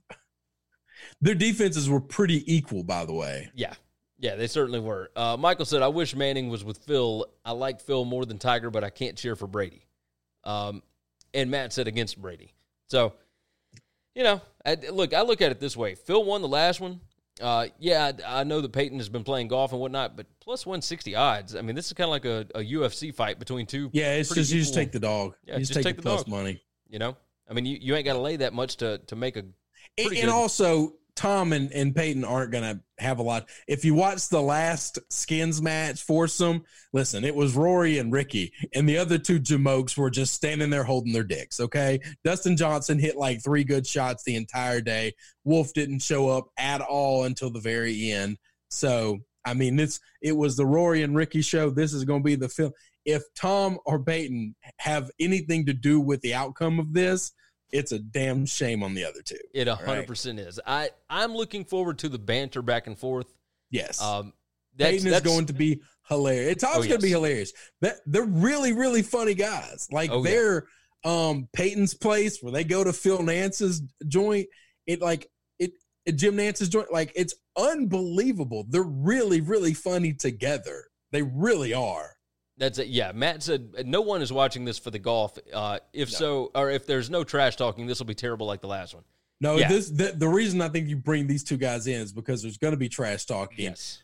[1.22, 3.50] Their defenses were pretty equal, by the way.
[3.56, 3.74] Yeah.
[4.20, 5.12] Yeah, they certainly were.
[5.16, 7.26] Uh, Michael said, I wish Manning was with Phil.
[7.46, 9.88] I like Phil more than Tiger, but I can't cheer for Brady.
[10.44, 10.84] Um,
[11.34, 12.54] and Matt said against Brady.
[12.90, 13.14] So,
[14.15, 15.95] you know, I, look, I look at it this way.
[15.95, 17.01] Phil won the last one.
[17.41, 20.65] Uh, yeah, I, I know that Peyton has been playing golf and whatnot, but plus
[20.65, 21.56] 160 odds.
[21.56, 23.89] I mean, this is kind of like a, a UFC fight between two.
[23.91, 25.36] Yeah, it's just you just take the dog.
[25.45, 26.30] Yeah, you just, just take, take the the plus dog.
[26.30, 26.61] money.
[26.88, 27.18] You know,
[27.49, 29.43] I mean, you, you ain't got to lay that much to, to make a.
[29.97, 33.47] And, and also, Tom and, and Peyton aren't going to have a lot.
[33.68, 36.63] If you watch the last skins match, foursome,
[36.93, 40.84] listen, it was Rory and Rickie, and the other two jamokes were just standing there
[40.84, 41.59] holding their dicks.
[41.59, 45.13] Okay, Dustin Johnson hit like three good shots the entire day.
[45.43, 48.38] Wolff didn't show up at all until the very end.
[48.70, 51.70] So, I mean, it's it was the Rory and Rickie show.
[51.70, 52.74] This is going to be the film.
[53.05, 57.32] If Tom or Peyton have anything to do with the outcome of this,
[57.76, 59.38] it's a damn shame on the other two.
[59.53, 60.59] It 100% is.
[60.65, 63.34] I, I'm looking forward to the banter back and forth.
[63.69, 64.01] Yes.
[64.01, 64.34] Um,
[64.78, 66.61] That's, Peyton is going to be hilarious.
[66.61, 67.51] Tom's Oh, going to be hilarious.
[67.82, 69.88] That they're really, really funny guys.
[69.91, 70.67] Like Oh, they're
[71.03, 74.47] um Peyton's place where they go to Phil Nantz's joint.
[74.88, 75.71] It like it,
[76.05, 76.91] it Jim Nantz's joint.
[76.91, 78.65] Like it's unbelievable.
[78.69, 80.86] They're really, really funny together.
[81.11, 82.14] They really are.
[82.58, 82.88] That's it.
[82.88, 85.38] Yeah, Matt said no one is watching this for the golf.
[85.53, 86.18] Uh, if No.
[86.18, 89.03] so, or if there's no trash talking, this will be terrible like the last one.
[89.41, 89.68] No, Yeah.
[89.68, 92.58] this the, the reason I think you bring these two guys in is because there's
[92.58, 93.66] going to be trash talking.
[93.66, 94.01] Yes,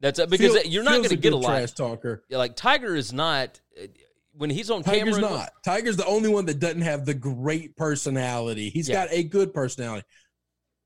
[0.00, 1.48] that's it because Phil- you're not going to get a lot.
[1.48, 2.22] trash talker.
[2.30, 3.86] Like Tiger is not uh,
[4.34, 5.20] when he's on Tiger's camera.
[5.30, 5.52] not.
[5.64, 8.70] Tiger's the only one that doesn't have the great personality.
[8.70, 9.06] He's Yeah.
[9.06, 10.06] got a good personality.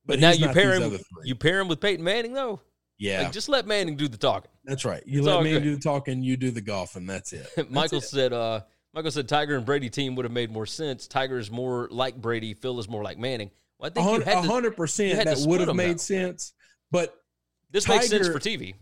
[0.07, 0.99] But, now you pair him.
[1.24, 2.61] You pair him with Peyton Manning though.
[2.99, 4.51] Yeah, Like, just let Manning do the talking.
[4.64, 5.03] that's right.
[5.07, 5.64] You It's let Manning good.
[5.64, 7.07] do the talking, you do the golfing.
[7.07, 7.47] That's it.
[7.57, 8.05] That's Michael it.
[8.05, 8.32] said.
[8.32, 8.61] Uh,
[8.94, 11.07] Michael said Tiger and Brady team would have made more sense.
[11.07, 12.55] Tiger is more like Brady.
[12.55, 13.51] Phil is more like Manning.
[13.78, 15.92] Well, I think you hundred- had a to, hundred you percent that would have made
[15.94, 15.97] though.
[15.99, 16.55] sense.
[16.90, 17.14] But
[17.70, 18.74] this makes sense for TV.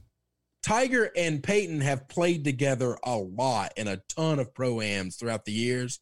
[0.62, 5.52] Tiger and Peyton have played together a lot in a ton of proams throughout the
[5.52, 5.98] years,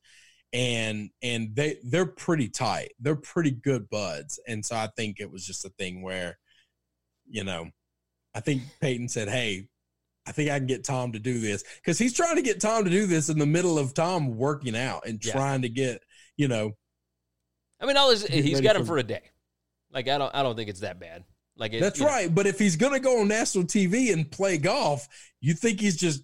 [0.52, 2.92] and and they they're pretty tight.
[3.00, 6.38] They're pretty good buds, and so I think it was just a thing where,
[7.28, 7.70] you know,
[8.34, 9.68] I think Peyton said, "Hey,
[10.26, 12.84] I think I can get Tom to do this," because he's trying to get Tom
[12.84, 15.32] to do this in the middle of Tom working out and Yeah.
[15.32, 16.02] trying to get
[16.36, 16.72] you know
[17.80, 19.22] I mean, all his, he's got him for- for a day.
[19.90, 21.24] Like I don't, I don't think it's that bad.
[21.56, 22.32] Like it, That's you know, right.
[22.34, 25.06] But if he's going to go on national TV and play golf,
[25.40, 26.22] you think he's just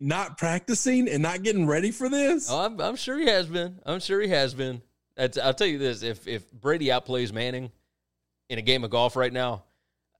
[0.00, 2.50] not practicing and not getting ready for this?
[2.50, 3.78] Oh, I'm, I'm sure he has been.
[3.84, 4.82] I'm sure he has been.
[5.16, 7.70] That's, I'll tell you this: if if Brady outplays Manning
[8.48, 9.64] in a game of golf right now,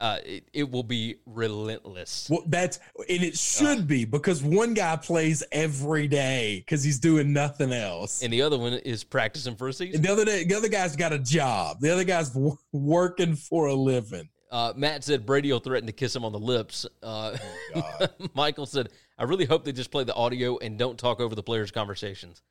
[0.01, 2.27] uh, it, it will be relentless.
[2.31, 2.79] Well, that's
[3.09, 8.23] and it should be because one guy plays every day because he's doing nothing else.
[8.23, 10.03] And the other one is practicing for a And season.
[10.03, 11.81] the other day, the other guy's got a job.
[11.81, 14.29] The other guy's w- working for a living.
[14.51, 16.85] Uh, Matt said Brady will threaten to kiss him on the lips.
[17.03, 17.37] Uh,
[18.35, 18.89] Michael said,
[19.19, 22.43] "I really hope they just play the audio and don't talk over the players' conversations."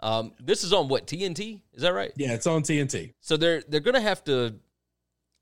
[0.00, 1.60] Um, this is on what TNT?
[1.72, 2.12] Is that right?
[2.16, 3.14] Yeah, it's on TNT.
[3.20, 4.54] So they're they're gonna have to.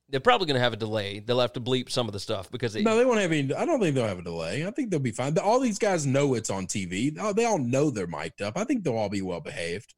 [0.09, 1.19] They're probably gonna have a delay.
[1.19, 3.53] They'll have to bleep some of the stuff because it, No, they won't have any.
[3.53, 4.65] I don't think they'll have a delay.
[4.67, 5.37] I think they'll be fine.
[5.39, 7.13] All these guys know it's on TV.
[7.35, 8.57] They all know they're mic'd up.
[8.57, 9.95] I think they'll all be well behaved.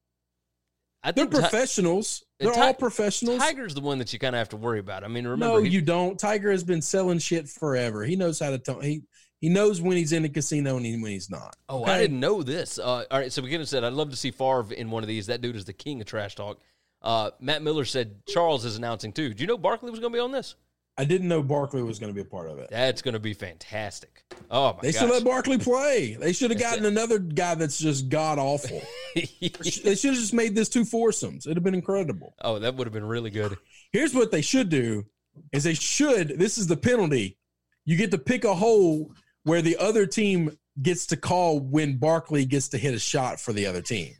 [1.02, 2.24] I They're Ti- professionals.
[2.40, 3.38] They're Ti- all professionals.
[3.38, 5.04] Tiger's the one that you kind of have to worry about.
[5.04, 6.18] I mean, remember, no, he- you don't.
[6.18, 8.02] Tiger has been selling shit forever.
[8.04, 8.80] He knows how to tell.
[8.80, 9.02] He
[9.40, 11.54] he knows when he's in a casino and he- when he's not.
[11.68, 12.78] Oh, I didn't know this.
[12.78, 15.26] Uh, all right, so McKinnon said, I'd love to see Favre in one of these.
[15.26, 16.58] That dude is the king of trash talk.
[17.02, 19.32] Uh, Matt Miller said Charles is announcing too.
[19.32, 20.54] Do you know Barkley was going to be on this?
[21.00, 22.70] I didn't know Barkley was going to be a part of it.
[22.70, 24.24] That's going to be fantastic.
[24.50, 25.00] Oh my They gosh!
[25.00, 26.16] should let Barkley play.
[26.18, 28.82] They should have gotten another guy that's just god awful.
[29.14, 29.22] they
[29.62, 31.46] should have just made this two foursomes.
[31.46, 32.34] It'd have been incredible.
[32.42, 33.56] oh, that would have been really good.
[33.92, 35.04] Here's what they should do:
[35.52, 36.30] is they should.
[36.30, 37.38] This is the penalty.
[37.84, 42.44] You get to pick a hole where the other team gets to call when Barkley
[42.44, 44.14] gets to hit a shot for the other team.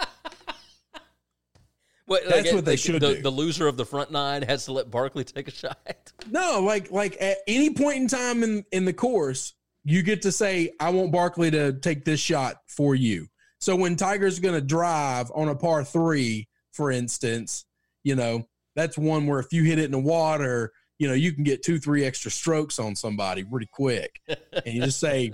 [2.09, 3.23] What, That's what they like, should the, do.
[3.23, 5.79] The loser of the front nine has to let Barkley take a shot.
[6.31, 9.55] No, like like at any point in time in in the course,
[9.85, 13.29] you get to say, "I want Barkley to take this shot for you."
[13.61, 17.65] So when Tiger's going to drive on a par three, for instance,
[18.03, 21.33] you know that's one where if you hit it in the water, you know you
[21.33, 25.33] can get two, three extra strokes on somebody pretty quick, and you just say,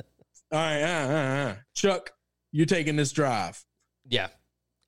[0.53, 2.13] "All right, uh, uh, uh, Chuck,
[2.53, 3.65] you're taking this drive."
[4.07, 4.29] Yeah,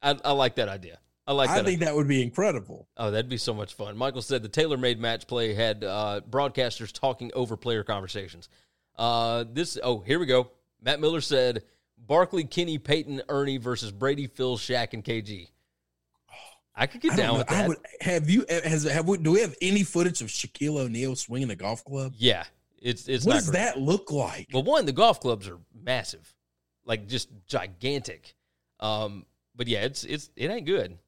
[0.02, 0.98] I, I like that idea.
[1.26, 2.88] I like I think that would be incredible.
[2.96, 3.96] Oh, that'd be so much fun.
[3.96, 8.48] Michael said the TaylorMade match play had uh, broadcasters talking over player conversations.
[8.96, 10.50] Uh, this oh, here we go.
[10.80, 11.64] Matt Miller said
[11.98, 15.48] Barkley, Kenny, Peyton, Ernie versus Brady, Phil, Shaq, and KG.
[16.76, 17.38] I could get I down know.
[17.38, 17.68] with I that.
[17.68, 21.50] would have you has have we do we have any footage of Shaquille O'Neal swinging
[21.50, 22.12] a golf club?
[22.16, 22.44] yeah,
[22.80, 23.58] it's it's what not does great.
[23.60, 24.48] that look like?
[24.52, 26.32] Well, one, the golf clubs are massive,
[26.84, 28.34] like just gigantic.
[28.78, 29.24] Um,
[29.56, 30.98] but yeah, it's it's it ain't good.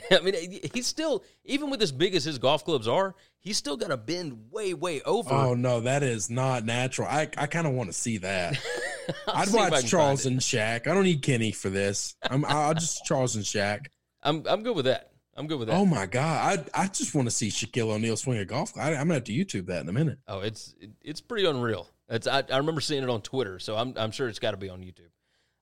[0.10, 3.76] I mean, he's still even with as big as his golf clubs are, he's still
[3.76, 5.32] got to bend way way over.
[5.32, 7.08] Oh no, that is not natural.
[7.08, 8.58] I, I kind of want to see that.
[9.28, 10.86] I'd watch Charles and Shaq.
[10.86, 12.14] I don't need Kenny for this.
[12.22, 13.86] I'm I'll just Charles and Shaq.
[14.22, 15.10] I'm I'm good with that.
[15.36, 15.74] I'm good with that.
[15.76, 18.76] Oh my god, I I just want to see Shaquille O'Neal swing a golf.
[18.76, 20.18] I, I'm gonna have to YouTube that in a minute.
[20.28, 21.88] Oh, it's it- it's pretty unreal.
[22.08, 24.56] It's I, I remember seeing it on Twitter, so I'm I'm sure it's got to
[24.58, 25.08] be on YouTube.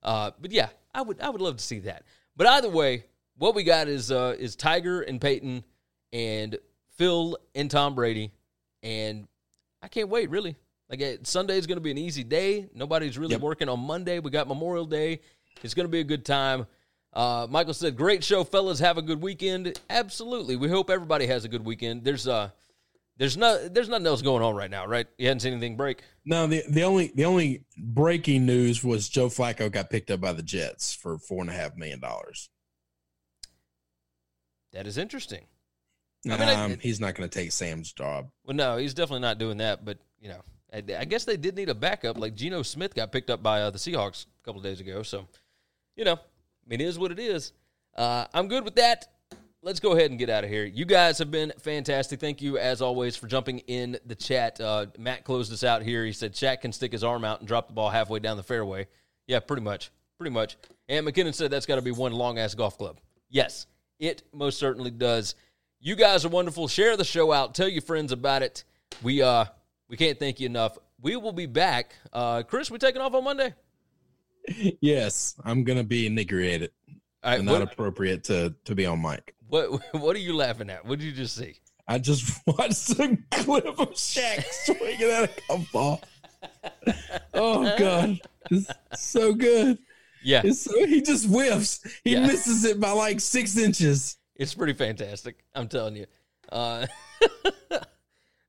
[0.03, 2.03] Uh, but yeah, I would I would love to see that.
[2.35, 3.05] But either way,
[3.41, 5.63] what we got is uh is Tiger and Peyton
[6.13, 6.57] and
[6.97, 8.31] Phil and Tom Brady,
[8.83, 9.27] and
[9.81, 10.55] I can't wait really.
[10.89, 12.69] Like Sunday is going to be an easy day.
[12.75, 13.41] Nobody's really Yep.
[13.41, 14.19] working on Monday.
[14.19, 15.21] We got Memorial Day.
[15.63, 16.67] It's going to be a good time.
[17.13, 18.77] Uh, Michael said, "Great show, fellas.
[18.79, 20.55] Have a good weekend." Absolutely.
[20.55, 22.03] We hope everybody has a good weekend.
[22.03, 22.49] There's uh
[23.17, 25.07] There's no there's nothing else going on right now, right?
[25.17, 26.03] You hadn't seen anything break.
[26.25, 30.33] No, the the only the only breaking news was Joe Flacco got picked up by
[30.33, 32.49] the Jets for four and a half million dollars.
[34.73, 35.45] That is interesting.
[36.29, 38.29] I I mean, I- um, he's not going to take Sam's job.
[38.45, 39.83] Well, no, he's definitely not doing that.
[39.83, 40.41] But you know,
[40.73, 42.17] I, I guess they did need a backup.
[42.17, 45.03] Like Geno Smith got picked up by uh, the Seahawks a couple of days ago.
[45.03, 45.27] So,
[45.95, 47.53] you know, I mean, it is what it is.
[47.95, 49.07] Uh, I'm good with that.
[49.63, 50.63] Let's go ahead and get out of here.
[50.65, 52.19] You guys have been fantastic.
[52.19, 54.59] Thank you, as always, for jumping in the chat.
[54.59, 56.03] Uh, Matt closed us out here.
[56.03, 58.43] He said Shaq can stick his arm out and drop the ball halfway down the
[58.43, 58.87] fairway.
[59.27, 59.91] Yeah, pretty much.
[60.17, 60.57] Pretty much.
[60.89, 62.99] And McKinnon said that's got to be one long ass golf club.
[63.29, 63.67] Yes,
[64.01, 65.35] it most certainly does.
[65.79, 66.67] You guys are wonderful.
[66.67, 67.55] Share the show out.
[67.55, 68.65] Tell your friends about it.
[69.01, 69.45] We uh
[69.87, 70.77] we can't thank you enough.
[71.01, 71.95] We will be back.
[72.11, 73.53] Uh Chris, we taking off on Monday?
[74.81, 76.71] Yes, I'm going to be inebriated
[77.23, 77.35] right.
[77.35, 79.35] and not What, appropriate to to be on mic.
[79.47, 80.83] what what are you laughing at?
[80.83, 81.57] What did you just see?
[81.87, 86.01] I just watched a clip of Shaq swinging at a golf ball.
[87.35, 89.77] Oh God, it's so good.
[90.23, 91.79] Yeah, so, he just whiffs.
[92.03, 92.27] He Yeah.
[92.27, 94.17] misses it by like six inches.
[94.35, 95.43] it's pretty fantastic.
[95.55, 96.05] I'm telling you.
[96.51, 96.85] Uh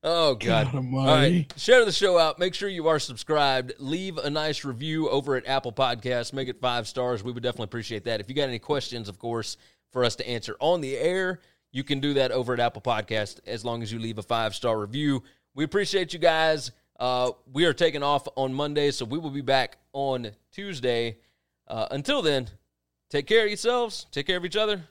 [0.05, 0.65] Oh God!
[0.65, 1.47] God All almighty.
[1.55, 2.37] share the show out.
[2.37, 3.71] Make sure you are subscribed.
[3.79, 6.33] Leave a nice review over at Apple Podcasts.
[6.33, 7.23] Make it five stars.
[7.23, 8.19] We would definitely appreciate that.
[8.19, 9.55] If you got any questions, of course,
[9.91, 11.39] for us to answer on the air,
[11.71, 14.53] you can do that over at Apple Podcast as long as you leave a five
[14.53, 15.23] star review.
[15.55, 16.71] We appreciate you guys.
[16.99, 21.17] Uh, we are taking off on Monday, so we will be back on Tuesday.
[21.67, 22.49] Uh, until then,
[23.09, 24.83] take care of yourselves, take care of each other,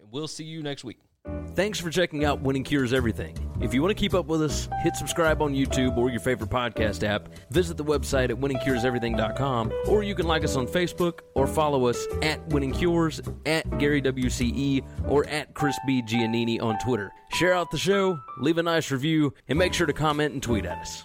[0.00, 0.98] and we'll see you next week.
[1.54, 3.36] Thanks for checking out Winning Cures Everything.
[3.60, 6.50] If you want to keep up with us, hit subscribe on YouTube or your favorite
[6.50, 7.28] podcast app.
[7.50, 12.06] Visit the website at winningcureseverything.com, or you can like us on Facebook or follow us
[12.22, 16.00] at Winning Cures, at Gary WCE, or at Chris B.
[16.02, 17.10] Giannini on Twitter.
[17.32, 20.64] Share out the show, leave a nice review, and make sure to comment and tweet
[20.64, 21.04] at us.